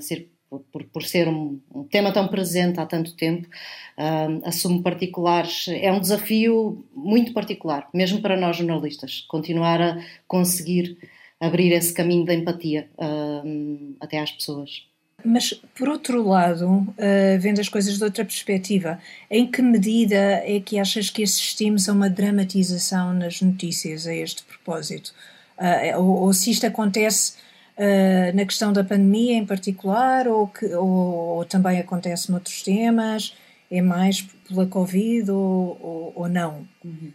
ser 0.00 0.30
por, 0.70 0.84
por, 0.84 1.02
ser 1.02 1.28
um, 1.28 1.60
um, 1.74 1.84
tema 1.84 2.12
tão 2.12 2.28
presente 2.28 2.78
há 2.78 2.86
tanto 2.86 3.14
tempo, 3.16 3.48
uh, 3.48 4.46
assume 4.46 4.82
particulares. 4.82 5.68
É 5.68 5.90
um 5.90 6.00
desafio 6.00 6.84
muito 6.94 7.32
particular, 7.32 7.88
mesmo 7.94 8.20
para 8.20 8.36
nós 8.36 8.56
jornalistas, 8.56 9.24
continuar 9.28 9.80
a 9.80 10.04
conseguir 10.26 10.98
abrir 11.40 11.72
esse 11.72 11.92
caminho 11.92 12.24
da 12.24 12.34
empatia 12.34 12.88
uh, 12.98 13.96
até 14.00 14.18
às 14.20 14.30
pessoas. 14.30 14.86
Mas, 15.24 15.52
por 15.74 15.88
outro 15.88 16.22
lado, 16.26 16.66
uh, 16.68 17.40
vendo 17.40 17.60
as 17.60 17.68
coisas 17.68 17.98
de 17.98 18.04
outra 18.04 18.24
perspectiva, 18.24 18.98
em 19.30 19.50
que 19.50 19.62
medida 19.62 20.16
é 20.16 20.60
que 20.60 20.78
achas 20.78 21.10
que 21.10 21.22
assistimos 21.22 21.88
a 21.88 21.92
uma 21.92 22.10
dramatização 22.10 23.12
nas 23.12 23.40
notícias 23.40 24.06
a 24.06 24.14
este 24.14 24.42
propósito? 24.44 25.12
Uh, 25.58 25.98
ou, 25.98 26.22
ou, 26.22 26.32
se 26.32 26.50
isto 26.50 26.66
acontece 26.66 27.34
uh, 27.78 28.36
na 28.36 28.44
questão 28.44 28.72
da 28.72 28.82
pandemia 28.82 29.34
em 29.34 29.46
particular, 29.46 30.26
ou, 30.26 30.48
que, 30.48 30.66
ou, 30.74 30.88
ou, 31.36 31.44
também 31.44 31.78
acontece 31.78 32.30
noutros 32.30 32.62
temas? 32.62 33.34
É 33.70 33.80
mais 33.80 34.22
pela 34.48 34.66
Covid 34.66 35.30
ou, 35.30 36.12
ou 36.14 36.28
não? 36.28 36.66
Uhum. 36.84 37.12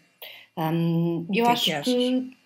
Um, 0.58 1.28
eu 1.32 1.46
que 1.46 1.72
é 1.72 1.76
acho 1.78 1.84
que, 1.84 1.94
que 1.94 2.38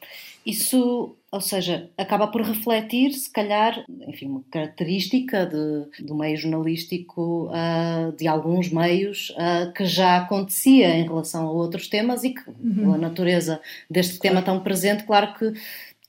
isso 0.46 1.16
ou 1.32 1.40
seja, 1.40 1.90
acaba 1.98 2.28
por 2.28 2.42
refletir, 2.42 3.14
se 3.14 3.32
calhar, 3.32 3.86
enfim, 4.06 4.28
uma 4.28 4.44
característica 4.52 5.46
de, 5.46 6.04
do 6.04 6.14
meio 6.14 6.36
jornalístico, 6.36 7.50
uh, 7.50 8.12
de 8.18 8.28
alguns 8.28 8.70
meios, 8.70 9.30
uh, 9.32 9.72
que 9.72 9.86
já 9.86 10.18
acontecia 10.18 10.94
em 10.94 11.04
relação 11.04 11.48
a 11.48 11.52
outros 11.52 11.88
temas 11.88 12.26
e 12.26 12.32
que, 12.32 12.50
uhum. 12.50 12.76
pela 12.76 12.98
natureza 12.98 13.62
deste 13.90 14.20
tema 14.20 14.42
tão 14.42 14.60
presente, 14.60 15.06
claro 15.06 15.34
que, 15.36 15.54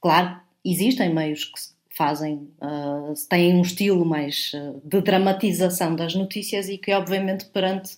claro, 0.01 0.41
existem 0.65 1.15
meios 1.15 1.45
que 1.45 1.61
fazem, 1.97 2.49
uh, 2.61 3.15
têm 3.29 3.55
um 3.55 3.63
estilo 3.63 4.05
mais 4.05 4.51
de 4.83 5.01
dramatização 5.03 5.95
das 5.95 6.17
notícias 6.17 6.69
e 6.69 6.77
que, 6.77 6.93
obviamente, 6.93 7.45
perante 7.45 7.97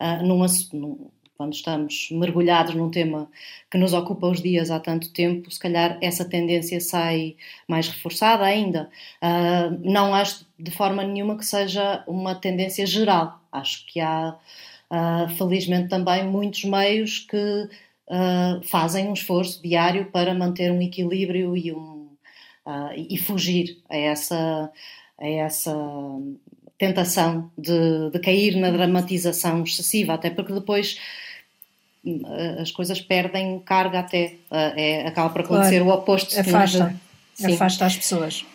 uh, 0.00 0.26
num, 0.26 0.44
num, 0.72 1.10
quando 1.36 1.52
estamos 1.54 2.08
mergulhados 2.10 2.74
num 2.74 2.90
tema 2.90 3.30
que 3.70 3.78
nos 3.78 3.92
ocupa 3.92 4.26
os 4.26 4.40
dias 4.40 4.70
há 4.70 4.80
tanto 4.80 5.12
tempo, 5.12 5.50
se 5.50 5.60
calhar 5.60 5.98
essa 6.00 6.24
tendência 6.24 6.80
sai 6.80 7.36
mais 7.68 7.88
reforçada 7.88 8.44
ainda. 8.44 8.90
Uh, 9.22 9.78
não 9.82 10.14
acho 10.14 10.46
de 10.58 10.70
forma 10.70 11.04
nenhuma 11.04 11.36
que 11.36 11.44
seja 11.44 12.02
uma 12.06 12.34
tendência 12.34 12.86
geral. 12.86 13.40
Acho 13.52 13.86
que 13.86 14.00
há, 14.00 14.36
uh, 14.90 15.28
felizmente, 15.36 15.88
também 15.88 16.24
muitos 16.24 16.64
meios 16.64 17.20
que 17.20 17.36
uh, 17.36 18.62
fazem 18.64 19.08
um 19.08 19.12
esforço 19.12 19.62
diário 19.62 20.06
para 20.06 20.34
manter 20.34 20.72
um 20.72 20.80
equilíbrio 20.80 21.56
e, 21.56 21.72
um, 21.72 22.08
e 22.96 23.16
fugir 23.18 23.82
a 23.88 23.96
essa. 23.96 24.72
A 25.18 25.26
essa 25.26 25.74
tentação 26.78 27.50
de, 27.56 28.10
de, 28.10 28.18
cair 28.18 28.56
na 28.56 28.70
dramatização 28.70 29.62
excessiva, 29.62 30.14
até 30.14 30.30
porque 30.30 30.52
depois 30.52 30.98
as 32.60 32.70
coisas 32.70 33.00
perdem 33.00 33.58
carga 33.60 34.00
até. 34.00 34.34
Eh, 34.50 35.02
é, 35.02 35.06
acaba 35.08 35.30
por 35.30 35.40
acontecer 35.42 35.80
claro. 35.82 35.90
o 35.90 35.94
oposto. 35.94 36.38
Afasta. 36.38 36.94
Afasta 37.44 37.86
as 37.86 37.96
pessoas. 37.96 38.46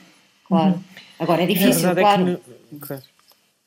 Claro. 0.46 0.74
Uhum. 0.74 0.84
Agora 1.20 1.44
é 1.44 1.46
difícil, 1.46 1.90
é 1.90 1.96
claro. 1.96 2.30
É 2.30 2.36
que, 2.36 2.80
claro. 2.80 3.04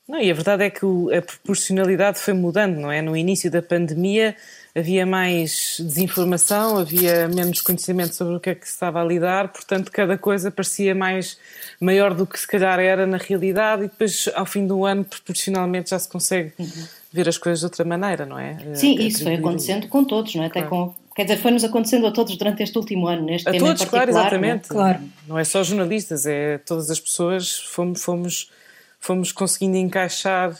Não, 0.07 0.21
e 0.21 0.29
a 0.29 0.33
verdade 0.35 0.63
é 0.63 0.69
que 0.69 0.85
a 0.85 1.21
proporcionalidade 1.21 2.19
foi 2.19 2.33
mudando, 2.33 2.77
não 2.77 2.91
é? 2.91 3.01
No 3.01 3.17
início 3.17 3.49
da 3.49 3.61
pandemia 3.61 4.35
havia 4.75 5.03
mais 5.05 5.77
desinformação, 5.79 6.77
havia 6.77 7.27
menos 7.27 7.61
conhecimento 7.61 8.13
sobre 8.13 8.35
o 8.35 8.39
que 8.39 8.51
é 8.51 8.55
que 8.55 8.67
se 8.67 8.73
estava 8.73 9.01
a 9.01 9.05
lidar, 9.05 9.47
portanto 9.47 9.91
cada 9.91 10.17
coisa 10.17 10.51
parecia 10.51 10.93
mais 10.93 11.39
maior 11.79 12.13
do 12.13 12.27
que 12.27 12.39
se 12.39 12.45
calhar 12.45 12.79
era 12.79 13.07
na 13.07 13.17
realidade 13.17 13.85
e 13.85 13.87
depois 13.87 14.29
ao 14.35 14.45
fim 14.45 14.67
do 14.67 14.85
ano 14.85 15.05
proporcionalmente 15.05 15.91
já 15.91 15.97
se 15.97 16.09
consegue 16.09 16.53
uhum. 16.59 16.87
Ver 17.15 17.29
as 17.29 17.37
coisas 17.37 17.59
de 17.59 17.65
outra 17.65 17.83
maneira, 17.85 18.25
não 18.25 18.37
é? 18.37 18.57
Sim, 18.75 18.95
isso 18.99 19.23
foi 19.23 19.35
acontecendo 19.35 19.87
com 19.87 20.03
todos, 20.03 20.35
não 20.35 20.43
é? 20.43 20.49
Claro. 20.49 20.67
Até 20.67 20.69
com 20.69 21.05
Quer 21.15 21.23
dizer, 21.23 21.37
foi-nos 21.37 21.63
acontecendo 21.63 22.05
a 22.07 22.11
todos 22.11 22.35
durante 22.35 22.61
este 22.61 22.77
último 22.77 23.07
ano, 23.07 23.25
neste 23.25 23.47
a 23.47 23.51
tema 23.53 23.67
todos, 23.67 23.81
em 23.81 23.85
particular. 23.85 24.07
Claro, 24.07 24.21
exatamente. 24.35 24.73
Não 24.73 24.87
é? 24.87 24.93
Claro. 24.93 25.09
não 25.27 25.39
é 25.39 25.43
só 25.45 25.63
jornalistas, 25.63 26.25
é 26.25 26.57
todas 26.57 26.91
as 26.91 26.99
pessoas, 26.99 27.57
fomos, 27.57 28.03
fomos, 28.03 28.51
fomos 28.99 29.31
conseguindo 29.31 29.77
encaixar 29.77 30.53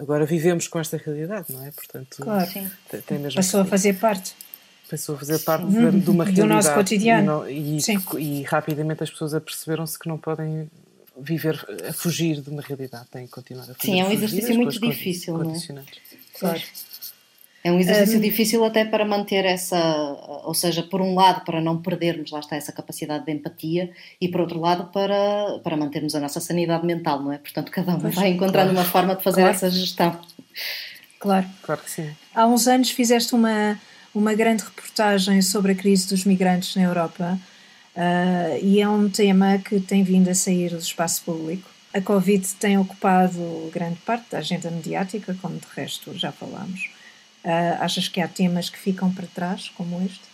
agora 0.00 0.24
vivemos 0.24 0.66
com 0.66 0.78
esta 0.80 0.96
realidade, 0.96 1.46
não 1.50 1.64
é? 1.64 1.70
Portanto, 1.70 2.16
claro. 2.20 2.50
Sim. 2.50 2.70
Tem 3.06 3.18
mesmo 3.18 3.36
Passou 3.36 3.60
a 3.60 3.64
fazer 3.64 3.94
parte. 3.94 4.34
Passou 4.90 5.14
a 5.14 5.18
fazer 5.18 5.38
parte 5.40 5.66
de, 5.66 6.00
de, 6.00 6.10
uma 6.10 6.24
realidade. 6.24 6.48
Do 6.48 6.54
nosso 6.54 6.74
cotidiano. 6.74 7.48
E, 7.48 7.78
e, 7.78 8.18
e 8.18 8.42
rapidamente 8.42 9.04
as 9.04 9.10
pessoas 9.10 9.34
aperceberam-se 9.34 9.98
que 9.98 10.08
não 10.08 10.18
podem 10.18 10.68
viver 11.22 11.58
a 11.88 11.92
fugir 11.92 12.40
de 12.40 12.50
uma 12.50 12.62
realidade, 12.62 13.06
têm 13.10 13.26
que 13.26 13.32
continuar 13.32 13.64
a 13.64 13.74
fugir. 13.74 13.92
Sim, 13.92 14.00
é 14.00 14.04
um 14.04 14.10
exercício 14.10 14.54
muito 14.54 14.80
difícil, 14.80 15.38
não 15.38 15.54
é? 15.54 15.82
Claro. 16.38 16.60
É 17.62 17.70
um 17.70 17.78
exercício 17.78 18.18
um, 18.18 18.22
difícil 18.22 18.64
até 18.64 18.86
para 18.86 19.04
manter 19.04 19.44
essa, 19.44 19.78
ou 20.44 20.54
seja, 20.54 20.82
por 20.82 21.02
um 21.02 21.14
lado 21.14 21.44
para 21.44 21.60
não 21.60 21.80
perdermos, 21.80 22.30
lá 22.30 22.40
está, 22.40 22.56
essa 22.56 22.72
capacidade 22.72 23.26
de 23.26 23.32
empatia 23.32 23.90
e 24.18 24.28
por 24.28 24.40
outro 24.40 24.58
lado 24.58 24.86
para, 24.86 25.58
para 25.62 25.76
mantermos 25.76 26.14
a 26.14 26.20
nossa 26.20 26.40
sanidade 26.40 26.86
mental, 26.86 27.22
não 27.22 27.32
é? 27.32 27.36
Portanto, 27.36 27.70
cada 27.70 27.94
um 27.94 28.00
pois, 28.00 28.14
vai 28.14 28.30
encontrando 28.30 28.70
claro. 28.70 28.78
uma 28.78 28.84
forma 28.84 29.14
de 29.14 29.22
fazer 29.22 29.42
claro. 29.42 29.54
essa 29.54 29.70
gestão. 29.70 30.18
Claro. 31.18 31.46
Claro 31.62 31.82
que 31.82 31.90
sim. 31.90 32.10
Há 32.34 32.46
uns 32.46 32.66
anos 32.66 32.90
fizeste 32.90 33.34
uma, 33.34 33.78
uma 34.14 34.32
grande 34.32 34.64
reportagem 34.64 35.42
sobre 35.42 35.72
a 35.72 35.74
crise 35.74 36.08
dos 36.08 36.24
migrantes 36.24 36.74
na 36.74 36.82
Europa 36.82 37.38
uh, 37.96 38.58
e 38.62 38.80
é 38.80 38.88
um 38.88 39.08
tema 39.08 39.58
que 39.58 39.80
tem 39.80 40.02
vindo 40.02 40.28
a 40.28 40.34
sair 40.34 40.70
do 40.70 40.78
espaço 40.78 41.22
público. 41.24 41.68
A 41.92 42.00
Covid 42.00 42.46
tem 42.54 42.78
ocupado 42.78 43.70
grande 43.72 43.98
parte 44.06 44.30
da 44.30 44.38
agenda 44.38 44.70
mediática, 44.70 45.36
como 45.42 45.58
de 45.58 45.66
resto 45.74 46.16
já 46.16 46.30
falámos. 46.30 46.90
Uh, 47.44 47.80
achas 47.80 48.06
que 48.06 48.20
há 48.20 48.28
temas 48.28 48.68
que 48.68 48.78
ficam 48.78 49.12
para 49.12 49.26
trás, 49.26 49.70
como 49.70 50.00
este? 50.02 50.29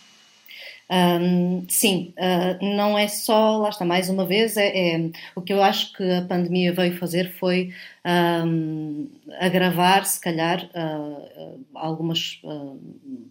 Um, 0.89 1.65
sim, 1.67 2.13
uh, 2.17 2.65
não 2.65 2.97
é 2.97 3.09
só, 3.09 3.57
lá 3.57 3.69
está, 3.69 3.83
mais 3.83 4.09
uma 4.09 4.25
vez, 4.25 4.55
é, 4.55 4.95
é, 4.95 5.11
o 5.35 5.41
que 5.41 5.51
eu 5.51 5.61
acho 5.61 5.91
que 5.93 6.03
a 6.03 6.21
pandemia 6.21 6.71
veio 6.73 6.97
fazer 6.97 7.33
foi 7.33 7.73
um, 8.05 9.09
agravar, 9.37 10.05
se 10.05 10.19
calhar, 10.21 10.69
uh, 10.73 11.65
alguns 11.75 12.41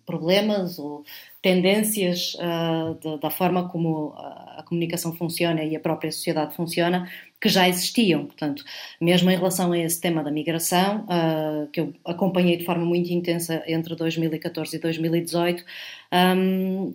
problemas 0.05 0.79
ou 0.79 1.03
tendências 1.41 2.37
de, 3.01 3.19
da 3.21 3.31
forma 3.31 3.69
como 3.69 4.13
a 4.17 4.63
comunicação 4.67 5.15
funciona 5.15 5.63
e 5.63 5.77
a 5.77 5.81
própria 5.81 6.11
sociedade 6.13 6.55
funciona, 6.55 7.09
que 7.41 7.49
já 7.49 7.69
existiam. 7.69 8.27
Portanto, 8.27 8.65
mesmo 9.01 9.31
em 9.31 9.37
relação 9.37 9.73
a 9.73 9.79
esse 9.79 10.01
tema 10.01 10.23
da 10.23 10.31
migração, 10.31 11.05
uh, 11.05 11.67
que 11.71 11.81
eu 11.81 11.95
acompanhei 12.05 12.57
de 12.57 12.65
forma 12.65 12.85
muito 12.85 13.11
intensa 13.11 13.63
entre 13.67 13.95
2014 13.95 14.77
e 14.77 14.79
2018, 14.79 15.65
um, 16.13 16.95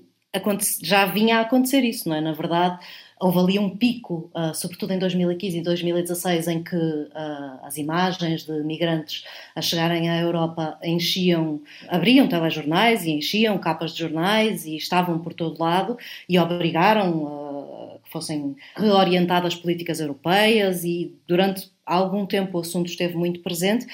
já 0.82 1.06
vinha 1.06 1.38
a 1.38 1.42
acontecer 1.42 1.82
isso, 1.84 2.08
não 2.08 2.16
é? 2.16 2.22
Na 2.22 2.32
verdade, 2.32 2.80
houve 3.20 3.40
ali 3.40 3.60
um 3.60 3.76
pico, 3.76 4.32
uh, 4.34 4.56
sobretudo 4.56 4.94
em 4.94 5.00
2015 5.00 5.58
e 5.58 5.62
2016, 5.62 6.48
em 6.48 6.64
que 6.64 6.76
uh, 6.76 7.60
as 7.64 7.78
imagens 7.78 8.46
de 8.46 8.64
migrantes 8.64 9.24
a 9.56 9.62
chegarem 9.62 10.10
à 10.10 10.20
Europa 10.20 10.80
enchiam, 10.84 11.62
abriam 11.88 12.28
telejornais 12.28 13.06
e 13.06 13.12
enchiam 13.12 13.58
capas 13.58 13.94
de 13.94 14.00
jornais 14.00 14.66
e 14.66 14.76
estavam 14.76 15.20
por 15.20 15.34
todo 15.34 15.62
lado 15.62 15.98
e 16.28 16.40
obrigaram 16.40 17.24
uh, 17.24 18.00
que 18.04 18.10
fossem 18.10 18.56
reorientadas 18.76 19.54
políticas 19.54 20.00
europeias 20.00 20.84
e 20.84 21.14
durante 21.28 21.70
algum 21.96 22.26
tempo 22.26 22.58
o 22.58 22.62
assunto 22.62 22.88
esteve 22.88 23.16
muito 23.16 23.42
presente 23.42 23.86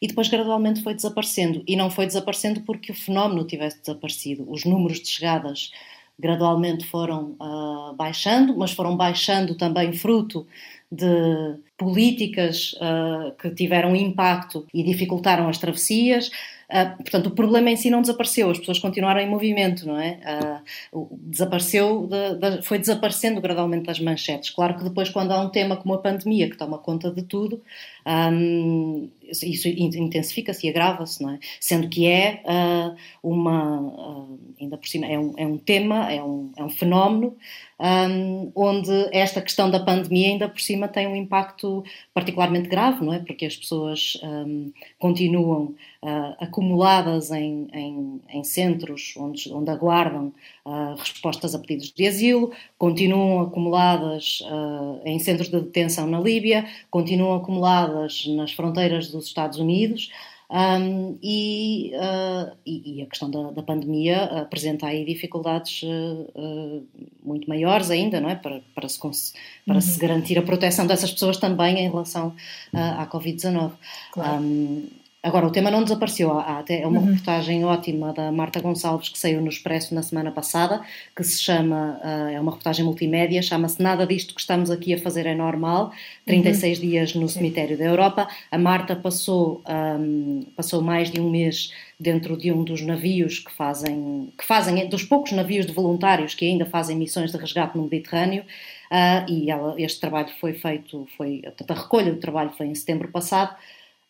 e 0.00 0.06
depois 0.06 0.28
gradualmente 0.28 0.82
foi 0.82 0.94
desaparecendo. 0.94 1.62
E 1.66 1.76
não 1.76 1.90
foi 1.90 2.06
desaparecendo 2.06 2.60
porque 2.62 2.92
o 2.92 2.94
fenómeno 2.94 3.44
tivesse 3.44 3.80
desaparecido. 3.80 4.50
Os 4.50 4.64
números 4.64 5.00
de 5.00 5.08
chegadas 5.08 5.70
gradualmente 6.18 6.86
foram 6.86 7.36
uh, 7.40 7.94
baixando, 7.94 8.56
mas 8.56 8.72
foram 8.72 8.96
baixando 8.96 9.56
também 9.56 9.92
fruto 9.92 10.46
de 10.90 11.56
políticas 11.76 12.74
uh, 12.74 13.34
que 13.40 13.50
tiveram 13.50 13.96
impacto 13.96 14.66
e 14.72 14.82
dificultaram 14.82 15.48
as 15.48 15.58
travessias. 15.58 16.30
Uh, 16.72 16.96
portanto, 16.96 17.26
o 17.26 17.30
problema 17.32 17.70
em 17.70 17.76
si 17.76 17.90
não 17.90 18.00
desapareceu, 18.00 18.50
as 18.50 18.58
pessoas 18.58 18.78
continuaram 18.78 19.20
em 19.20 19.28
movimento, 19.28 19.86
não 19.86 19.98
é? 19.98 20.62
Uh, 20.92 21.08
desapareceu, 21.20 22.08
de, 22.08 22.34
de, 22.36 22.62
foi 22.62 22.78
desaparecendo 22.78 23.42
gradualmente 23.42 23.84
das 23.84 24.00
manchetes. 24.00 24.48
Claro 24.48 24.78
que 24.78 24.84
depois, 24.84 25.10
quando 25.10 25.32
há 25.32 25.40
um 25.40 25.50
tema 25.50 25.76
como 25.76 25.92
a 25.92 25.98
pandemia 25.98 26.48
que 26.48 26.56
toma 26.56 26.78
conta 26.78 27.10
de 27.10 27.22
tudo, 27.22 27.60
um, 28.06 29.10
isso 29.42 29.68
intensifica-se 29.68 30.66
e 30.66 30.70
agrava-se, 30.70 31.24
é? 31.24 31.38
Sendo 31.60 31.88
que 31.88 32.06
é 32.06 32.42
uh, 32.44 32.96
uma, 33.22 34.28
ainda 34.60 34.76
por 34.76 34.88
cima, 34.88 35.06
é 35.06 35.18
um, 35.18 35.34
é 35.36 35.46
um 35.46 35.58
tema, 35.58 36.12
é 36.12 36.22
um, 36.22 36.52
é 36.56 36.62
um 36.62 36.70
fenómeno 36.70 37.36
um, 37.82 38.52
onde 38.54 39.08
esta 39.10 39.42
questão 39.42 39.68
da 39.68 39.80
pandemia 39.80 40.28
ainda 40.28 40.48
por 40.48 40.60
cima 40.60 40.86
tem 40.86 41.08
um 41.08 41.16
impacto 41.16 41.82
particularmente 42.14 42.68
grave, 42.68 43.04
não 43.04 43.12
é? 43.12 43.18
Porque 43.18 43.44
as 43.44 43.56
pessoas 43.56 44.16
um, 44.22 44.72
continuam 45.00 45.74
uh, 46.00 46.36
acumuladas 46.38 47.32
em, 47.32 47.66
em, 47.72 48.20
em, 48.28 48.44
centros 48.44 49.14
onde, 49.16 49.52
onde 49.52 49.68
aguardam 49.68 50.32
uh, 50.64 50.94
respostas 50.96 51.56
a 51.56 51.58
pedidos 51.58 51.92
de 51.92 52.06
asilo, 52.06 52.52
continuam 52.78 53.40
acumuladas 53.40 54.40
uh, 54.42 55.00
em 55.04 55.18
centros 55.18 55.48
de 55.48 55.60
detenção 55.60 56.06
na 56.06 56.20
Líbia, 56.20 56.64
continuam 56.88 57.34
acumuladas 57.34 58.24
nas 58.28 58.52
fronteiras 58.52 59.10
dos 59.22 59.28
Estados 59.28 59.58
Unidos. 59.58 60.10
Um, 60.52 61.18
e, 61.22 61.92
uh, 61.94 62.54
e, 62.66 62.98
e, 62.98 63.02
a 63.02 63.06
questão 63.06 63.30
da, 63.30 63.52
da, 63.52 63.62
pandemia 63.62 64.24
apresenta 64.42 64.86
aí 64.86 65.02
dificuldades 65.02 65.82
uh, 65.82 66.28
uh, 66.34 66.86
muito 67.24 67.48
maiores 67.48 67.90
ainda, 67.90 68.20
não 68.20 68.28
é? 68.28 68.34
Para, 68.34 68.60
para, 68.74 68.86
se, 68.86 69.00
para 69.00 69.74
uhum. 69.74 69.80
se 69.80 69.98
garantir 69.98 70.38
a 70.38 70.42
proteção 70.42 70.86
dessas 70.86 71.10
pessoas 71.10 71.38
também 71.38 71.78
em 71.78 71.88
relação 71.88 72.34
à 72.70 73.06
Covid-19. 73.06 73.72
Claro. 74.12 74.42
Um, 74.42 74.88
Agora, 75.22 75.46
o 75.46 75.52
tema 75.52 75.70
não 75.70 75.84
desapareceu. 75.84 76.32
Há 76.32 76.58
até 76.58 76.84
uma 76.84 76.98
uhum. 76.98 77.06
reportagem 77.06 77.64
ótima 77.64 78.12
da 78.12 78.32
Marta 78.32 78.60
Gonçalves 78.60 79.08
que 79.08 79.16
saiu 79.16 79.40
no 79.40 79.48
Expresso 79.48 79.94
na 79.94 80.02
semana 80.02 80.32
passada, 80.32 80.82
que 81.14 81.22
se 81.22 81.40
chama, 81.40 82.00
uh, 82.02 82.28
é 82.28 82.40
uma 82.40 82.50
reportagem 82.50 82.84
multimédia, 82.84 83.40
chama-se 83.40 83.80
Nada 83.80 84.04
disto 84.04 84.34
que 84.34 84.40
estamos 84.40 84.68
aqui 84.68 84.92
a 84.94 84.98
fazer 84.98 85.26
é 85.26 85.34
normal, 85.34 85.92
36 86.26 86.78
uhum. 86.78 86.84
dias 86.84 87.14
no 87.14 87.28
cemitério 87.28 87.78
da 87.78 87.84
Europa. 87.84 88.26
A 88.50 88.58
Marta 88.58 88.96
passou, 88.96 89.62
um, 90.00 90.44
passou 90.56 90.82
mais 90.82 91.08
de 91.08 91.20
um 91.20 91.30
mês 91.30 91.72
dentro 92.00 92.36
de 92.36 92.50
um 92.50 92.64
dos 92.64 92.82
navios 92.82 93.38
que 93.38 93.52
fazem, 93.52 94.32
que 94.36 94.44
fazem, 94.44 94.88
dos 94.88 95.04
poucos 95.04 95.30
navios 95.30 95.66
de 95.66 95.72
voluntários 95.72 96.34
que 96.34 96.44
ainda 96.44 96.66
fazem 96.66 96.96
missões 96.96 97.30
de 97.30 97.38
resgate 97.38 97.76
no 97.76 97.84
Mediterrâneo, 97.84 98.42
uh, 98.42 99.30
e 99.30 99.52
ela, 99.52 99.80
este 99.80 100.00
trabalho 100.00 100.30
foi 100.40 100.54
feito, 100.54 101.06
foi, 101.16 101.42
a 101.46 101.74
recolha 101.74 102.10
do 102.10 102.18
trabalho 102.18 102.50
foi 102.58 102.66
em 102.66 102.74
setembro 102.74 103.06
passado, 103.06 103.54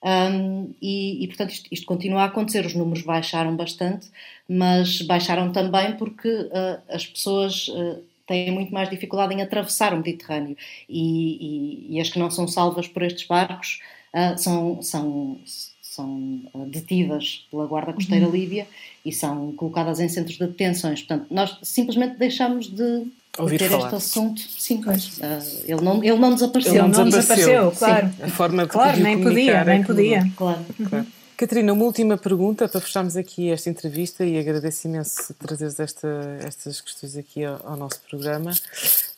um, 0.05 0.75
e, 0.83 1.23
e, 1.23 1.27
portanto, 1.29 1.51
isto, 1.51 1.69
isto, 1.71 1.87
continua 1.87 2.23
a 2.23 2.25
acontecer. 2.25 2.67
Os 2.67 2.75
números 2.75 3.05
baixaram 3.05 3.55
bastante, 3.55 4.09
mas 4.49 5.01
baixaram 5.03 5.53
também 5.53 5.97
porque 5.97 6.29
uh, 6.29 6.81
as 6.89 7.07
pessoas 7.07 7.69
uh, 7.69 8.03
têm 8.27 8.51
muito 8.51 8.75
mais 8.75 8.91
dificuldade 8.91 9.33
em 9.33 9.43
atravessar 9.43 9.95
o 9.95 9.99
Mediterrâneo 9.99 10.57
e, 10.89 11.87
e, 11.91 11.97
e 11.97 12.01
as 12.01 12.11
que 12.11 12.19
não 12.19 12.31
são 12.31 12.49
salvas 12.49 12.89
por 12.89 13.03
estes 13.03 13.27
barcos 13.27 13.81
uh, 14.13 14.37
são, 14.37 14.83
são, 14.83 15.39
são 15.81 16.43
detidas 16.67 17.47
pela 17.49 17.67
Guarda 17.67 17.93
Costeira 17.93 18.27
uhum. 18.27 18.33
Líbia 18.33 18.67
e 19.05 19.13
são 19.13 19.53
colocadas 19.53 20.01
em 20.01 20.09
centros 20.09 20.37
de 20.37 20.47
detenções. 20.47 21.01
Portanto, 21.01 21.27
nós 21.31 21.59
simplesmente 21.63 22.19
deixamos 22.19 22.67
de 22.67 23.07
ouvir 23.39 23.59
ter 23.59 23.71
falar. 23.71 23.85
este 23.87 23.97
assunto. 23.97 24.41
Sim, 24.41 24.83
pois. 24.83 25.19
Uh, 25.19 25.65
ele, 25.67 25.81
não, 25.81 26.05
ele 26.05 26.19
não 26.19 26.35
desapareceu. 26.35 26.75
Ele 26.75 26.89
não 26.89 27.09
desapareceu, 27.09 27.73
claro. 27.73 28.07
Sim. 28.09 28.23
A 28.23 28.29
forma 28.29 28.63
de 28.65 28.69
claro, 28.69 29.01
nem 29.01 29.23
podia, 29.23 29.53
é 29.53 29.65
nem 29.65 29.83
podia. 29.83 30.31
Claro. 30.37 30.65
claro. 30.89 31.07
Catarina, 31.37 31.73
uma 31.73 31.85
última 31.85 32.17
pergunta 32.17 32.69
para 32.69 32.81
fecharmos 32.81 33.17
aqui 33.17 33.51
esta 33.51 33.69
entrevista 33.69 34.25
e 34.25 34.39
agradeço 34.39 34.87
imenso 34.87 35.35
trazeres 35.35 35.81
esta, 35.81 36.39
estas 36.45 36.81
questões 36.81 37.17
aqui 37.17 37.45
ao, 37.45 37.61
ao 37.67 37.77
nosso 37.77 38.01
programa. 38.09 38.53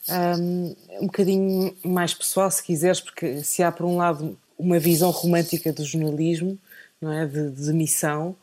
Um, 0.09 0.75
um 1.01 1.05
bocadinho 1.05 1.75
mais 1.83 2.13
pessoal, 2.13 2.49
se 2.49 2.63
quiseres, 2.63 2.99
porque 2.99 3.43
se 3.43 3.61
há, 3.61 3.71
por 3.71 3.85
um 3.85 3.97
lado, 3.97 4.35
uma 4.57 4.79
visão 4.79 5.11
romântica 5.11 5.71
do 5.71 5.85
jornalismo, 5.85 6.57
não 6.99 7.11
é? 7.11 7.27
de, 7.27 7.51
de 7.51 7.73
missão, 7.73 8.29
uh, 8.29 8.35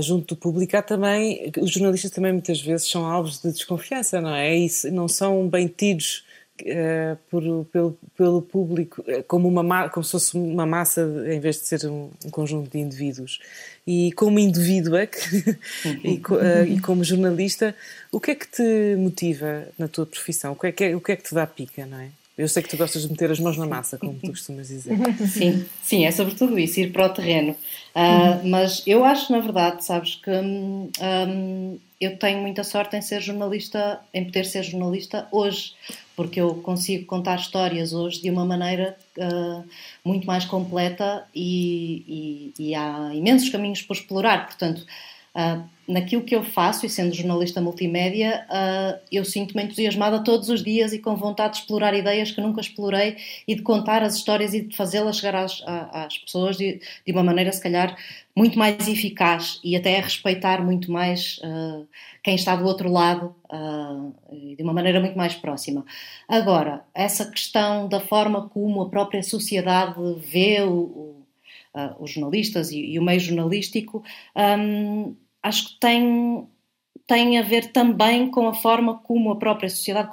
junto 0.00 0.34
do 0.34 0.40
público, 0.40 0.76
há 0.76 0.82
também, 0.82 1.50
os 1.60 1.70
jornalistas 1.70 2.10
também 2.10 2.32
muitas 2.32 2.60
vezes 2.60 2.88
são 2.88 3.04
alvos 3.04 3.40
de 3.40 3.50
desconfiança, 3.52 4.20
não 4.20 4.34
é? 4.34 4.54
Isso, 4.54 4.90
não 4.90 5.08
são 5.08 5.48
bem 5.48 5.66
tidos 5.66 6.24
uh, 6.60 7.16
por, 7.30 7.42
pelo, 7.66 7.98
pelo 8.16 8.42
público 8.42 9.04
eh, 9.06 9.22
como, 9.22 9.48
uma, 9.48 9.88
como 9.88 10.04
se 10.04 10.12
fosse 10.12 10.36
uma 10.36 10.66
massa 10.66 11.02
em 11.26 11.40
vez 11.40 11.56
de 11.56 11.66
ser 11.66 11.86
um, 11.88 12.10
um 12.24 12.30
conjunto 12.30 12.70
de 12.70 12.78
indivíduos. 12.78 13.40
E 13.86 14.12
como 14.12 14.38
indivíduo 14.38 14.94
que, 15.06 15.56
e, 16.04 16.16
uh, 16.18 16.64
e, 16.66 16.80
como 16.80 17.02
jornalista, 17.02 17.74
o 18.10 18.20
que 18.20 18.32
é 18.32 18.34
que 18.34 18.48
te 18.48 18.96
motiva 18.96 19.66
na 19.78 19.88
tua 19.88 20.06
profissão? 20.06 20.52
O 20.52 20.56
que 20.56 20.66
é 20.66 20.72
que, 20.72 20.84
é, 20.84 20.96
o 20.96 21.00
que, 21.00 21.12
é 21.12 21.16
que 21.16 21.24
te 21.24 21.34
dá 21.34 21.46
pica, 21.46 21.86
não 21.86 21.98
é? 21.98 22.08
Eu 22.36 22.48
sei 22.48 22.62
que 22.62 22.68
tu 22.70 22.76
gostas 22.76 23.02
de 23.02 23.10
meter 23.10 23.30
as 23.30 23.38
mãos 23.38 23.58
na 23.58 23.66
massa, 23.66 23.98
como 23.98 24.14
tu 24.14 24.28
costumas 24.28 24.68
dizer. 24.68 24.96
Sim, 25.28 25.66
sim, 25.82 26.06
é 26.06 26.10
sobretudo 26.10 26.58
isso, 26.58 26.80
ir 26.80 26.90
para 26.90 27.06
o 27.06 27.08
terreno. 27.10 27.52
Uh, 27.94 28.48
mas 28.48 28.82
eu 28.86 29.04
acho, 29.04 29.30
na 29.30 29.40
verdade, 29.40 29.84
sabes 29.84 30.14
que 30.14 30.30
um, 30.30 31.78
eu 32.00 32.16
tenho 32.16 32.40
muita 32.40 32.64
sorte 32.64 32.96
em 32.96 33.02
ser 33.02 33.20
jornalista, 33.20 34.00
em 34.14 34.24
poder 34.24 34.46
ser 34.46 34.62
jornalista 34.62 35.28
hoje, 35.30 35.74
porque 36.16 36.40
eu 36.40 36.54
consigo 36.54 37.04
contar 37.04 37.36
histórias 37.36 37.92
hoje 37.92 38.22
de 38.22 38.30
uma 38.30 38.46
maneira 38.46 38.96
uh, 39.18 39.64
muito 40.02 40.26
mais 40.26 40.46
completa 40.46 41.26
e, 41.34 42.52
e, 42.58 42.70
e, 42.70 42.74
há 42.74 43.14
imensos 43.14 43.50
caminhos 43.50 43.82
por 43.82 43.94
explorar. 43.94 44.46
Portanto, 44.46 44.86
Uh, 45.34 45.64
naquilo 45.86 46.22
que 46.22 46.34
eu 46.34 46.44
faço, 46.44 46.86
e 46.86 46.88
sendo 46.88 47.14
jornalista 47.14 47.60
multimédia, 47.60 48.46
uh, 48.48 49.00
eu 49.10 49.24
sinto-me 49.24 49.64
entusiasmada 49.64 50.22
todos 50.22 50.48
os 50.48 50.62
dias 50.62 50.92
e 50.92 50.98
com 50.98 51.16
vontade 51.16 51.54
de 51.54 51.60
explorar 51.60 51.94
ideias 51.94 52.30
que 52.30 52.40
nunca 52.40 52.60
explorei 52.60 53.16
e 53.46 53.54
de 53.54 53.62
contar 53.62 54.02
as 54.02 54.14
histórias 54.14 54.54
e 54.54 54.62
de 54.62 54.76
fazê-las 54.76 55.16
chegar 55.16 55.34
às, 55.34 55.62
às 55.66 56.18
pessoas 56.18 56.56
de, 56.56 56.80
de, 57.04 57.12
uma 57.12 57.22
maneira, 57.22 57.50
se 57.52 57.60
calhar, 57.60 57.96
muito 58.34 58.58
mais 58.58 58.86
eficaz 58.88 59.60
e 59.62 59.76
até 59.76 59.98
a 59.98 60.02
respeitar 60.02 60.64
muito 60.64 60.90
mais 60.90 61.38
uh, 61.38 61.86
quem 62.22 62.34
está 62.34 62.54
do 62.54 62.64
outro 62.64 62.90
lado 62.90 63.34
de 64.56 64.62
uma 64.62 64.72
maneira 64.72 64.98
muito 64.98 65.18
mais 65.18 65.34
próxima. 65.34 65.84
Agora, 66.26 66.82
essa 66.94 67.30
questão 67.30 67.86
da 67.86 68.00
forma 68.00 68.48
como 68.48 68.80
a 68.80 68.88
própria 68.88 69.22
sociedade 69.22 69.94
vê 70.24 70.62
o, 70.62 70.72
o 70.72 71.22
os 71.98 72.10
jornalistas 72.10 72.70
e, 72.70 72.80
e, 72.80 72.98
o 72.98 73.02
meio 73.02 73.18
jornalístico, 73.18 74.04
um, 74.36 75.16
acho 75.42 75.68
que 75.68 75.80
tem, 75.80 76.46
tem 77.06 77.38
a 77.38 77.42
ver 77.42 77.72
também 77.72 78.30
com 78.30 78.48
a 78.48 78.54
forma 78.54 78.98
como 78.98 79.30
a 79.30 79.38
própria 79.38 79.68
sociedade 79.68 80.10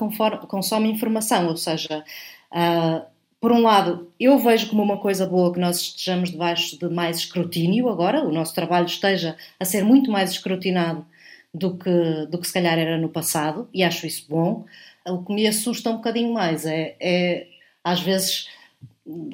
consome 0.48 0.92
informação, 0.92 1.48
ou 1.48 1.58
seja, 1.58 2.04
uh, 2.52 3.06
por 3.40 3.52
um 3.52 3.62
lado, 3.62 4.12
eu 4.20 4.38
vejo 4.38 4.70
como 4.70 4.84
uma 4.84 4.98
coisa 4.98 5.26
boa 5.26 5.54
que 5.54 5.60
nós 5.60 5.78
estejamos 5.80 6.30
debaixo 6.32 6.78
de 6.78 6.90
mais 6.90 7.18
escrutínio 7.20 7.88
agora, 7.88 8.24
o 8.26 8.32
nosso 8.32 8.54
trabalho 8.54 8.86
esteja 8.86 9.38
a 9.60 9.64
ser 9.64 9.84
muito 9.84 10.12
mais 10.12 10.32
escrutinado 10.32 11.06
do 11.54 11.78
que, 11.78 12.26
do 12.30 12.38
que 12.38 12.48
se 12.48 12.54
calhar 12.54 12.78
era 12.78 12.98
no 12.98 13.10
passado, 13.10 13.70
e 13.74 13.84
acho 13.84 14.06
isso 14.06 14.26
bom. 14.30 14.66
O 15.08 15.24
que 15.24 15.34
me 15.34 15.48
assusta 15.48 15.90
um 15.90 15.96
bocadinho 15.96 16.34
mais 16.34 16.66
é, 16.66 16.96
é 17.00 17.48
às 17.84 18.02
vezes, 18.02 18.48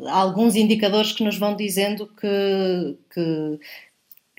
alguns 0.07 0.55
indicadores 0.55 1.11
que 1.11 1.23
nos 1.23 1.37
vão 1.37 1.55
dizendo 1.55 2.07
que, 2.07 2.97
que, 3.13 3.59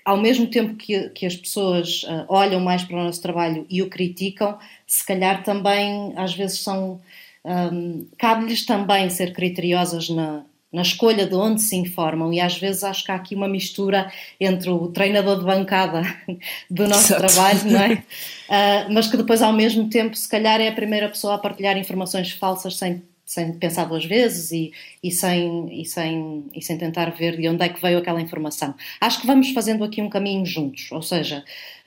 ao 0.07 0.17
mesmo 0.17 0.47
tempo 0.47 0.77
que, 0.77 1.11
que 1.11 1.27
as 1.27 1.35
pessoas 1.35 2.05
uh, 2.05 2.25
olham 2.29 2.61
mais 2.61 2.85
para 2.85 2.97
o 2.97 3.03
nosso 3.03 3.21
trabalho 3.21 3.67
e 3.69 3.83
o 3.83 3.91
criticam, 3.91 4.57
se 4.87 5.05
calhar 5.05 5.43
também 5.43 6.13
às 6.17 6.33
vezes 6.33 6.61
são. 6.61 7.01
Um, 7.45 8.09
cabe-lhes 8.19 8.67
também 8.67 9.09
ser 9.09 9.33
criteriosas 9.33 10.09
na, 10.09 10.43
na 10.73 10.83
escolha 10.83 11.27
de 11.27 11.35
onde 11.35 11.63
se 11.63 11.77
informam, 11.77 12.33
e 12.33 12.41
às 12.41 12.57
vezes 12.59 12.83
acho 12.83 13.05
que 13.05 13.13
há 13.13 13.15
aqui 13.15 13.37
uma 13.37 13.49
mistura 13.49 14.11
entre 14.41 14.69
o 14.69 14.89
treinador 14.89 15.39
de 15.39 15.45
bancada 15.45 16.03
do 16.71 16.89
nosso 16.89 17.15
Exato. 17.15 17.27
trabalho, 17.27 17.71
não 17.71 17.81
é? 17.81 17.93
Uh, 17.95 18.91
mas 18.95 19.09
que 19.09 19.17
depois, 19.17 19.43
ao 19.43 19.53
mesmo 19.53 19.89
tempo, 19.89 20.17
se 20.17 20.29
calhar 20.29 20.61
é 20.61 20.69
a 20.69 20.73
primeira 20.73 21.09
pessoa 21.09 21.35
a 21.35 21.39
partilhar 21.39 21.77
informações 21.77 22.33
falsas 22.33 22.77
sem, 22.77 23.03
sem 23.27 23.53
pensar 23.55 23.85
duas 23.85 24.05
vezes 24.05 24.53
e, 24.53 24.73
e, 25.03 25.11
sem, 25.11 25.81
e, 25.81 25.85
sem, 25.85 26.45
e 26.55 26.63
sem 26.63 26.79
tentar 26.79 27.11
ver 27.11 27.37
de 27.37 27.49
onde 27.49 27.65
é 27.65 27.69
que 27.69 27.83
veio 27.83 27.99
aquela 27.99 28.21
informação. 28.21 28.75
Acho 29.01 29.21
que 29.21 29.27
vamos 29.27 29.51
fazendo 29.51 29.85
aqui 29.85 30.01
um 30.01 30.09
caminho 30.09 30.47
juntos, 30.47 30.91
ou 30.93 31.03
seja, 31.03 31.45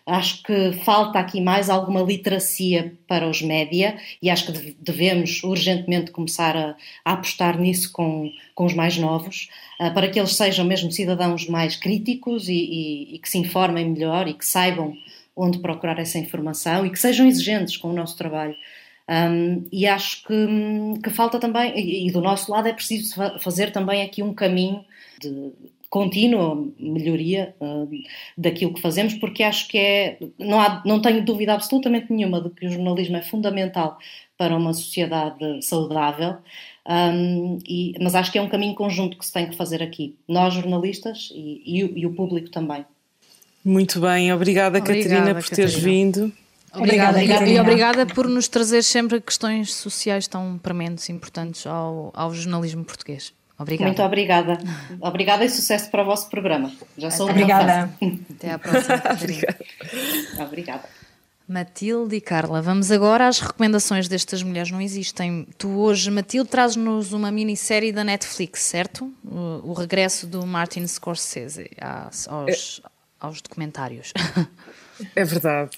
Acho 0.09 0.41
que 0.41 0.71
falta 0.83 1.19
aqui 1.19 1.39
mais 1.39 1.69
alguma 1.69 2.01
literacia 2.01 2.97
para 3.07 3.29
os 3.29 3.43
média 3.43 3.95
e 4.19 4.27
acho 4.27 4.51
que 4.51 4.75
devemos 4.79 5.43
urgentemente 5.43 6.09
começar 6.09 6.57
a, 6.57 6.75
a 7.05 7.13
apostar 7.13 7.59
nisso 7.59 7.91
com, 7.91 8.31
com 8.55 8.65
os 8.65 8.73
mais 8.73 8.97
novos, 8.97 9.49
uh, 9.79 9.93
para 9.93 10.09
que 10.09 10.19
eles 10.19 10.35
sejam 10.35 10.65
mesmo 10.65 10.91
cidadãos 10.91 11.47
mais 11.47 11.75
críticos 11.75 12.49
e, 12.49 12.53
e, 12.53 13.15
e, 13.15 13.19
que 13.19 13.29
se 13.29 13.37
informem 13.37 13.87
melhor 13.87 14.27
e 14.27 14.33
que 14.33 14.45
saibam 14.45 14.97
onde 15.35 15.59
procurar 15.59 15.99
essa 15.99 16.17
informação 16.17 16.87
e 16.87 16.89
que 16.89 16.97
sejam 16.97 17.27
exigentes 17.27 17.77
com 17.77 17.89
o 17.89 17.93
nosso 17.93 18.17
trabalho. 18.17 18.55
Um, 19.09 19.65
e 19.71 19.87
acho 19.87 20.23
que, 20.23 21.01
que 21.03 21.09
falta 21.09 21.39
também, 21.39 21.73
e, 21.75 22.07
e 22.07 22.11
do 22.11 22.21
nosso 22.21 22.51
lado 22.51 22.67
é 22.67 22.73
preciso 22.73 23.15
fazer 23.39 23.71
também 23.71 24.03
aqui 24.03 24.21
um 24.21 24.35
caminho 24.35 24.85
de 25.19 25.51
contínua 25.89 26.71
melhoria 26.79 27.55
uh, 27.59 27.89
daquilo 28.37 28.71
que 28.71 28.81
fazemos, 28.81 29.15
porque 29.15 29.41
acho 29.41 29.67
que 29.67 29.79
é, 29.79 30.19
não, 30.37 30.61
há, 30.61 30.83
não 30.85 31.01
tenho 31.01 31.25
dúvida 31.25 31.55
absolutamente 31.55 32.13
nenhuma 32.13 32.39
de 32.39 32.51
que 32.51 32.67
o 32.67 32.69
jornalismo 32.69 33.17
é 33.17 33.23
fundamental 33.23 33.97
para 34.37 34.55
uma 34.55 34.73
sociedade 34.73 35.59
saudável, 35.63 36.37
um, 36.87 37.57
e, 37.67 37.95
mas 37.99 38.13
acho 38.13 38.31
que 38.31 38.37
é 38.37 38.41
um 38.43 38.47
caminho 38.47 38.75
conjunto 38.75 39.17
que 39.17 39.25
se 39.25 39.33
tem 39.33 39.49
que 39.49 39.55
fazer 39.55 39.81
aqui, 39.81 40.15
nós 40.27 40.53
jornalistas 40.53 41.29
e, 41.33 41.63
e, 41.65 41.99
e 42.01 42.05
o 42.05 42.13
público 42.13 42.51
também. 42.51 42.85
Muito 43.65 43.99
bem, 43.99 44.31
obrigada, 44.31 44.77
obrigada 44.77 45.03
Catarina 45.09 45.33
por 45.33 45.49
teres 45.49 45.73
vindo. 45.73 46.31
Obrigada, 46.73 47.17
obrigada 47.17 47.45
e, 47.47 47.55
e, 47.55 47.59
obrigada 47.59 48.05
por 48.05 48.27
nos 48.27 48.47
trazer 48.47 48.83
sempre 48.83 49.19
questões 49.19 49.73
sociais 49.73 50.27
tão 50.27 50.57
prementes 50.57 51.09
e 51.09 51.11
importantes 51.11 51.65
ao, 51.65 52.11
ao 52.13 52.33
jornalismo 52.33 52.83
português. 52.85 53.33
Obrigada. 53.57 53.87
Muito 53.87 54.01
obrigada. 54.01 54.57
Obrigada 55.01 55.45
e 55.45 55.49
sucesso 55.49 55.91
para 55.91 56.01
o 56.01 56.05
vosso 56.05 56.29
programa. 56.29 56.71
Já 56.97 57.11
sou 57.11 57.29
Obrigada. 57.29 57.91
Até 58.29 58.51
à 58.51 58.59
próxima. 58.59 59.01
obrigada. 59.11 59.57
obrigada. 60.39 60.99
Matilde 61.45 62.15
e 62.15 62.21
Carla, 62.21 62.61
vamos 62.61 62.91
agora 62.91 63.27
às 63.27 63.39
recomendações 63.39 64.07
destas 64.07 64.43
mulheres 64.43 64.69
não 64.69 64.79
existem. 64.79 65.47
Tu 65.57 65.67
hoje, 65.67 66.11
Matilde, 66.11 66.47
traz-nos 66.47 67.11
uma 67.11 67.31
minissérie 67.31 67.91
da 67.91 68.03
Netflix, 68.03 68.61
certo? 68.61 69.11
O, 69.25 69.71
o 69.71 69.73
regresso 69.73 70.27
do 70.27 70.45
Martin 70.45 70.85
Scorsese 70.85 71.71
aos, 71.81 72.81
aos 73.19 73.41
documentários. 73.41 74.13
É 75.15 75.25
verdade. 75.25 75.77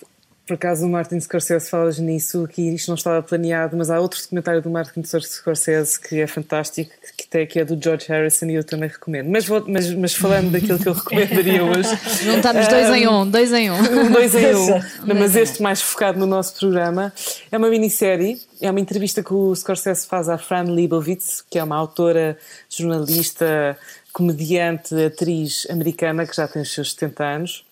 Por 0.51 0.55
acaso 0.55 0.85
o 0.85 0.89
Martin 0.89 1.17
Scorsese 1.17 1.69
fala 1.69 1.89
nisso, 1.91 2.45
que 2.45 2.61
isto 2.61 2.89
não 2.89 2.95
estava 2.95 3.23
planeado, 3.23 3.77
mas 3.77 3.89
há 3.89 4.01
outro 4.01 4.21
documentário 4.21 4.61
do 4.61 4.69
Martin 4.69 5.01
Scorsese 5.01 5.97
que 5.97 6.19
é 6.19 6.27
fantástico, 6.27 6.91
que, 7.17 7.25
tem, 7.25 7.47
que 7.47 7.57
é 7.57 7.63
do 7.63 7.81
George 7.81 8.07
Harrison 8.09 8.47
e 8.47 8.55
eu 8.55 8.63
também 8.65 8.89
recomendo. 8.89 9.29
Mas, 9.29 9.45
vou, 9.45 9.63
mas, 9.65 9.93
mas 9.93 10.13
falando 10.13 10.51
daquilo 10.51 10.77
que 10.77 10.89
eu 10.89 10.93
recomendaria 10.93 11.63
hoje. 11.63 11.87
Juntamos 12.21 12.67
dois 12.67 12.89
em 12.89 13.07
um, 13.07 13.29
dois 13.29 13.53
em 13.53 13.71
um. 13.71 14.11
Dois 14.11 14.35
em 14.35 14.53
um. 14.53 14.67
não, 15.07 15.15
mas 15.15 15.37
este 15.37 15.61
mais 15.61 15.81
focado 15.81 16.19
no 16.19 16.25
nosso 16.25 16.59
programa. 16.59 17.13
É 17.49 17.57
uma 17.57 17.69
minissérie, 17.69 18.37
é 18.59 18.69
uma 18.69 18.81
entrevista 18.81 19.23
que 19.23 19.33
o 19.33 19.55
Scorsese 19.55 20.05
faz 20.05 20.27
à 20.27 20.37
Fran 20.37 20.63
Lebowitz, 20.63 21.45
que 21.49 21.59
é 21.59 21.63
uma 21.63 21.77
autora, 21.77 22.37
jornalista, 22.67 23.77
comediante, 24.11 24.93
atriz 25.01 25.65
americana 25.69 26.27
que 26.27 26.35
já 26.35 26.45
tem 26.45 26.61
os 26.61 26.73
seus 26.73 26.91
70 26.91 27.23
anos, 27.23 27.65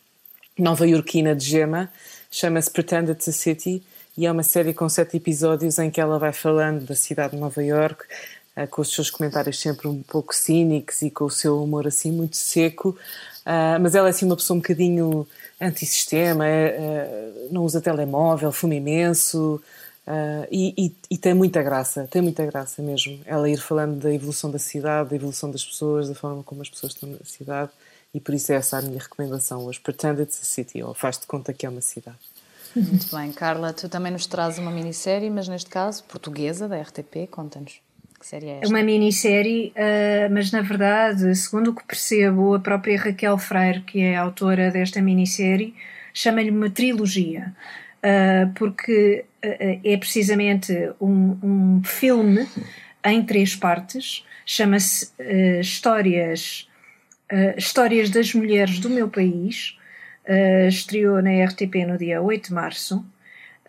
nova-iorquina 0.57 1.35
de 1.35 1.43
gema 1.43 1.89
chama-se 2.29 2.69
Pretend 2.69 3.11
It's 3.11 3.27
a 3.27 3.31
City 3.31 3.83
e 4.17 4.25
é 4.25 4.31
uma 4.31 4.43
série 4.43 4.73
com 4.73 4.87
sete 4.87 5.17
episódios 5.17 5.79
em 5.79 5.89
que 5.89 5.99
ela 5.99 6.19
vai 6.19 6.31
falando 6.31 6.85
da 6.85 6.95
cidade 6.95 7.35
de 7.35 7.39
Nova 7.39 7.63
York, 7.63 8.03
uh, 8.55 8.67
com 8.67 8.81
os 8.81 8.93
seus 8.93 9.09
comentários 9.09 9.59
sempre 9.59 9.87
um 9.87 10.03
pouco 10.03 10.35
cínicos 10.35 11.01
e 11.01 11.09
com 11.09 11.25
o 11.25 11.29
seu 11.29 11.61
humor 11.63 11.87
assim 11.87 12.11
muito 12.11 12.37
seco, 12.37 12.89
uh, 13.45 13.79
mas 13.81 13.95
ela 13.95 14.07
é 14.07 14.11
assim 14.11 14.25
uma 14.25 14.35
pessoa 14.35 14.57
um 14.57 14.61
bocadinho 14.61 15.27
antissistema, 15.59 16.45
uh, 16.45 17.53
não 17.53 17.63
usa 17.63 17.81
telemóvel, 17.81 18.51
fuma 18.51 18.75
imenso. 18.75 19.61
Uh, 20.05 20.47
e, 20.51 20.73
e, 20.75 20.95
e, 21.11 21.17
tem 21.19 21.35
muita 21.35 21.61
graça, 21.61 22.07
tem 22.09 22.19
muita 22.19 22.43
graça 22.43 22.81
mesmo. 22.81 23.19
Ela 23.27 23.47
ir 23.47 23.61
falando 23.61 23.99
da 23.99 24.11
evolução 24.11 24.49
da 24.49 24.57
cidade, 24.57 25.11
da 25.11 25.15
evolução 25.15 25.51
das 25.51 25.63
pessoas, 25.63 26.09
da 26.09 26.15
forma 26.15 26.41
como 26.41 26.63
as 26.63 26.69
pessoas 26.69 26.93
estão 26.93 27.09
na 27.09 27.17
cidade 27.23 27.69
e 28.13 28.19
por 28.19 28.33
isso 28.33 28.51
é 28.51 28.55
essa 28.55 28.77
a 28.77 28.81
minha 28.81 28.99
recomendação 28.99 29.65
hoje. 29.65 29.79
Pretend 29.79 30.21
it's 30.21 30.39
a 30.41 30.45
city, 30.45 30.81
ou 30.81 30.93
faz-te 30.93 31.27
conta 31.27 31.53
que 31.53 31.65
é 31.65 31.69
uma 31.69 31.81
cidade. 31.81 32.17
Muito 32.75 33.15
bem, 33.15 33.31
Carla, 33.31 33.73
tu 33.73 33.89
também 33.89 34.11
nos 34.11 34.25
trazes 34.25 34.59
uma 34.59 34.71
minissérie, 34.71 35.29
mas 35.29 35.47
neste 35.47 35.69
caso 35.69 36.03
portuguesa, 36.03 36.67
da 36.67 36.79
RTP, 36.79 37.27
conta-nos. 37.29 37.81
Que 38.19 38.27
série 38.27 38.47
é 38.47 38.53
esta? 38.55 38.65
É 38.65 38.69
uma 38.69 38.83
minissérie, 38.83 39.73
uh, 39.75 40.33
mas 40.33 40.51
na 40.51 40.61
verdade, 40.61 41.33
segundo 41.35 41.69
o 41.71 41.75
que 41.75 41.85
percebo, 41.85 42.53
a 42.53 42.59
própria 42.59 42.99
Raquel 42.99 43.37
Freire, 43.37 43.81
que 43.81 44.01
é 44.01 44.17
a 44.17 44.21
autora 44.21 44.69
desta 44.69 45.01
minissérie, 45.01 45.73
chama-lhe 46.13 46.51
uma 46.51 46.69
trilogia, 46.69 47.53
uh, 48.03 48.51
porque 48.55 49.25
uh, 49.43 49.79
é 49.83 49.97
precisamente 49.97 50.73
um, 50.99 51.37
um, 51.41 51.81
filme 51.83 52.45
em 53.05 53.25
três 53.25 53.55
partes, 53.55 54.25
chama-se 54.45 55.11
Histórias 55.61 56.68
uh, 57.31 57.57
Histórias 57.57 58.09
das 58.09 58.33
Mulheres 58.33 58.79
do 58.79 58.89
Meu 58.89 59.09
País, 59.09 59.77
uh, 60.27 60.67
estreou 60.67 61.21
na 61.21 61.43
RTP 61.45 61.85
no 61.87 61.97
dia 61.97 62.21
8 62.21 62.47
de 62.49 62.53
março. 62.53 63.05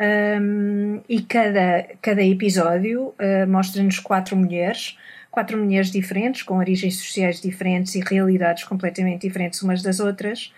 Um, 0.00 1.02
e 1.06 1.20
cada, 1.20 1.86
cada 2.00 2.22
episódio 2.22 3.08
uh, 3.08 3.46
mostra-nos 3.46 3.98
quatro 3.98 4.34
mulheres, 4.34 4.96
quatro 5.30 5.58
mulheres 5.58 5.90
diferentes, 5.90 6.42
com 6.42 6.56
origens 6.56 6.96
sociais 6.96 7.40
diferentes 7.40 7.94
e 7.94 8.00
realidades 8.00 8.64
completamente 8.64 9.22
diferentes 9.26 9.60
umas 9.62 9.82
das 9.82 10.00
outras. 10.00 10.52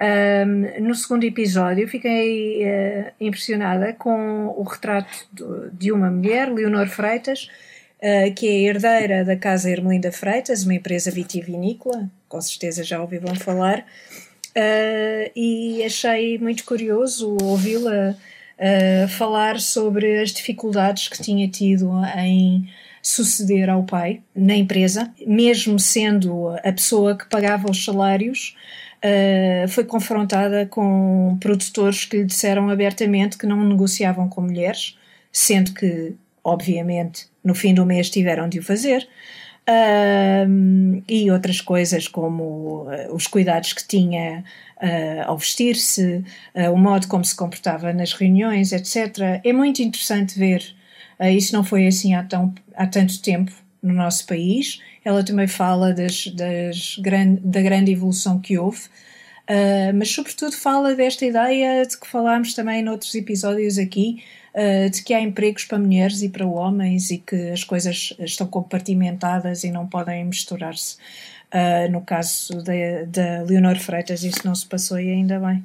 Um, 0.00 0.82
no 0.82 0.94
segundo 0.94 1.24
episódio, 1.24 1.88
fiquei 1.88 2.64
uh, 2.64 3.12
impressionada 3.18 3.94
com 3.94 4.48
o 4.48 4.62
retrato 4.62 5.26
de, 5.32 5.44
de 5.72 5.92
uma 5.92 6.10
mulher, 6.10 6.52
Leonor 6.52 6.86
Freitas, 6.88 7.48
uh, 8.02 8.34
que 8.34 8.46
é 8.46 8.68
herdeira 8.68 9.24
da 9.24 9.36
Casa 9.36 9.70
Ermelinda 9.70 10.10
Freitas, 10.10 10.64
uma 10.64 10.74
empresa 10.74 11.10
vitivinícola 11.10 12.10
com 12.32 12.40
certeza 12.40 12.82
já 12.82 12.98
ouviram 12.98 13.34
falar, 13.34 13.80
uh, 13.80 15.30
e 15.36 15.82
achei 15.84 16.38
muito 16.38 16.64
curioso 16.64 17.36
ouvi-la 17.42 18.14
uh, 18.14 19.08
falar 19.08 19.60
sobre 19.60 20.22
as 20.22 20.30
dificuldades 20.30 21.08
que 21.08 21.22
tinha 21.22 21.46
tido 21.46 21.90
em 22.16 22.66
suceder 23.02 23.68
ao 23.68 23.82
pai 23.82 24.22
na 24.34 24.54
empresa, 24.54 25.12
mesmo 25.26 25.78
sendo 25.78 26.48
a 26.64 26.72
pessoa 26.72 27.18
que 27.18 27.28
pagava 27.28 27.70
os 27.70 27.84
salários. 27.84 28.56
Uh, 29.04 29.68
foi 29.68 29.84
confrontada 29.84 30.64
com 30.64 31.36
produtores 31.38 32.06
que 32.06 32.18
lhe 32.18 32.24
disseram 32.24 32.70
abertamente 32.70 33.36
que 33.36 33.44
não 33.44 33.62
negociavam 33.62 34.26
com 34.26 34.40
mulheres, 34.40 34.96
sendo 35.30 35.74
que, 35.74 36.14
obviamente, 36.42 37.26
no 37.44 37.54
fim 37.54 37.74
do 37.74 37.84
mês 37.84 38.10
tiveram 38.10 38.48
de 38.48 38.58
o 38.58 38.62
fazer 38.62 39.06
e 41.08 41.30
outras 41.30 41.60
coisas 41.60 42.08
como 42.08 42.84
uh, 42.84 43.14
os 43.14 43.26
cuidados 43.26 43.72
que 43.72 43.86
tinha 43.86 44.44
uh, 44.76 45.22
ao 45.26 45.38
vestir-se, 45.38 46.24
uh, 46.54 46.72
o 46.72 46.76
modo 46.76 47.06
como 47.06 47.24
se 47.24 47.34
comportava 47.34 47.92
nas 47.92 48.12
reuniões, 48.12 48.72
etc. 48.72 49.40
É 49.44 49.52
muito 49.52 49.82
interessante 49.82 50.38
ver. 50.38 50.74
isso 51.34 51.54
não 51.54 51.62
foi 51.62 51.86
assim 51.86 52.14
há, 52.14 52.24
tão, 52.24 52.52
há 52.74 52.86
tanto 52.86 53.20
tempo 53.22 53.52
no 53.82 53.94
nosso 53.94 54.26
país. 54.26 54.80
Ela 55.04 55.24
também 55.24 55.46
fala 55.46 55.92
das, 55.92 56.26
das 56.28 56.96
gran, 56.98 57.36
da 57.42 57.60
grande 57.60 57.92
evolução 57.92 58.40
que 58.40 58.58
houve. 58.58 58.82
Mas, 59.94 60.10
sobretudo, 60.10 60.52
fala 60.52 60.94
desta 60.94 61.24
ideia 61.26 61.84
de 61.84 61.98
que 61.98 62.06
falámos 62.06 62.54
também 62.54 62.82
noutros 62.82 63.14
episódios 63.14 63.78
aqui, 63.78 64.22
uh, 64.54 64.90
de 64.90 65.02
que 65.02 65.14
há 65.14 65.20
empregos 65.20 65.64
para 65.64 65.78
mulheres 65.78 66.22
e 66.22 66.28
para 66.28 66.46
homens 66.46 67.10
e 67.10 67.18
que 67.18 67.50
as 67.50 67.64
coisas 67.64 68.14
estão 68.20 68.46
compartimentadas 68.46 69.64
e 69.64 69.70
não 69.70 69.86
podem 69.86 70.24
misturar-se. 70.24 70.96
Uh, 71.52 71.90
no 71.90 72.00
caso 72.00 72.62
da 72.62 73.42
Leonor 73.42 73.78
Freitas, 73.78 74.24
isso 74.24 74.40
não 74.44 74.54
se 74.54 74.66
passou 74.66 74.98
e 74.98 75.10
ainda 75.10 75.38
bem. 75.38 75.64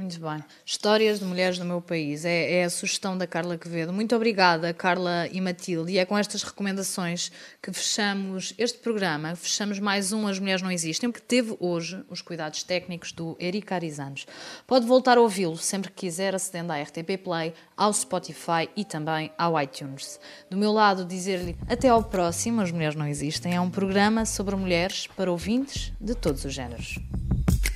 Muito 0.00 0.18
bem. 0.18 0.42
Histórias 0.64 1.18
de 1.18 1.26
mulheres 1.26 1.58
do 1.58 1.64
meu 1.66 1.82
país. 1.82 2.24
É, 2.24 2.60
é, 2.60 2.64
a 2.64 2.70
sugestão 2.70 3.18
da 3.18 3.26
Carla 3.26 3.58
Quevedo. 3.58 3.92
Muito 3.92 4.16
obrigada, 4.16 4.72
Carla 4.72 5.28
e 5.30 5.42
Matilde. 5.42 5.92
E 5.92 5.98
é 5.98 6.06
com 6.06 6.16
estas 6.16 6.42
recomendações 6.42 7.30
que 7.60 7.70
fechamos 7.70 8.54
este 8.56 8.78
programa. 8.78 9.36
Fechamos 9.36 9.78
mais 9.78 10.10
um 10.10 10.26
As 10.26 10.38
Mulheres 10.38 10.62
Não 10.62 10.70
Existem, 10.70 11.12
que 11.12 11.20
teve 11.20 11.54
hoje 11.60 12.02
os 12.08 12.22
cuidados 12.22 12.62
técnicos 12.62 13.12
do 13.12 13.36
Eric 13.38 13.74
Arizanos. 13.74 14.26
Pode 14.66 14.86
voltar 14.86 15.18
a 15.18 15.20
ouvi-lo 15.20 15.58
sempre 15.58 15.90
que 15.90 16.06
quiser, 16.06 16.34
acedendo 16.34 16.72
à 16.72 16.80
RTP 16.80 17.18
Play, 17.22 17.52
ao 17.76 17.92
Spotify 17.92 18.70
e 18.74 18.86
também 18.86 19.30
ao 19.36 19.60
iTunes. 19.60 20.18
Do 20.48 20.56
meu 20.56 20.72
lado, 20.72 21.04
dizer-lhe 21.04 21.58
até 21.68 21.88
ao 21.88 22.02
próximo. 22.02 22.62
As 22.62 22.72
Mulheres 22.72 22.96
Não 22.96 23.06
Existem 23.06 23.54
é 23.54 23.60
um 23.60 23.68
programa 23.68 24.24
sobre 24.24 24.56
mulheres 24.56 25.06
para 25.08 25.30
ouvintes 25.30 25.92
de 26.00 26.14
todos 26.14 26.46
os 26.46 26.54
géneros. 26.54 26.98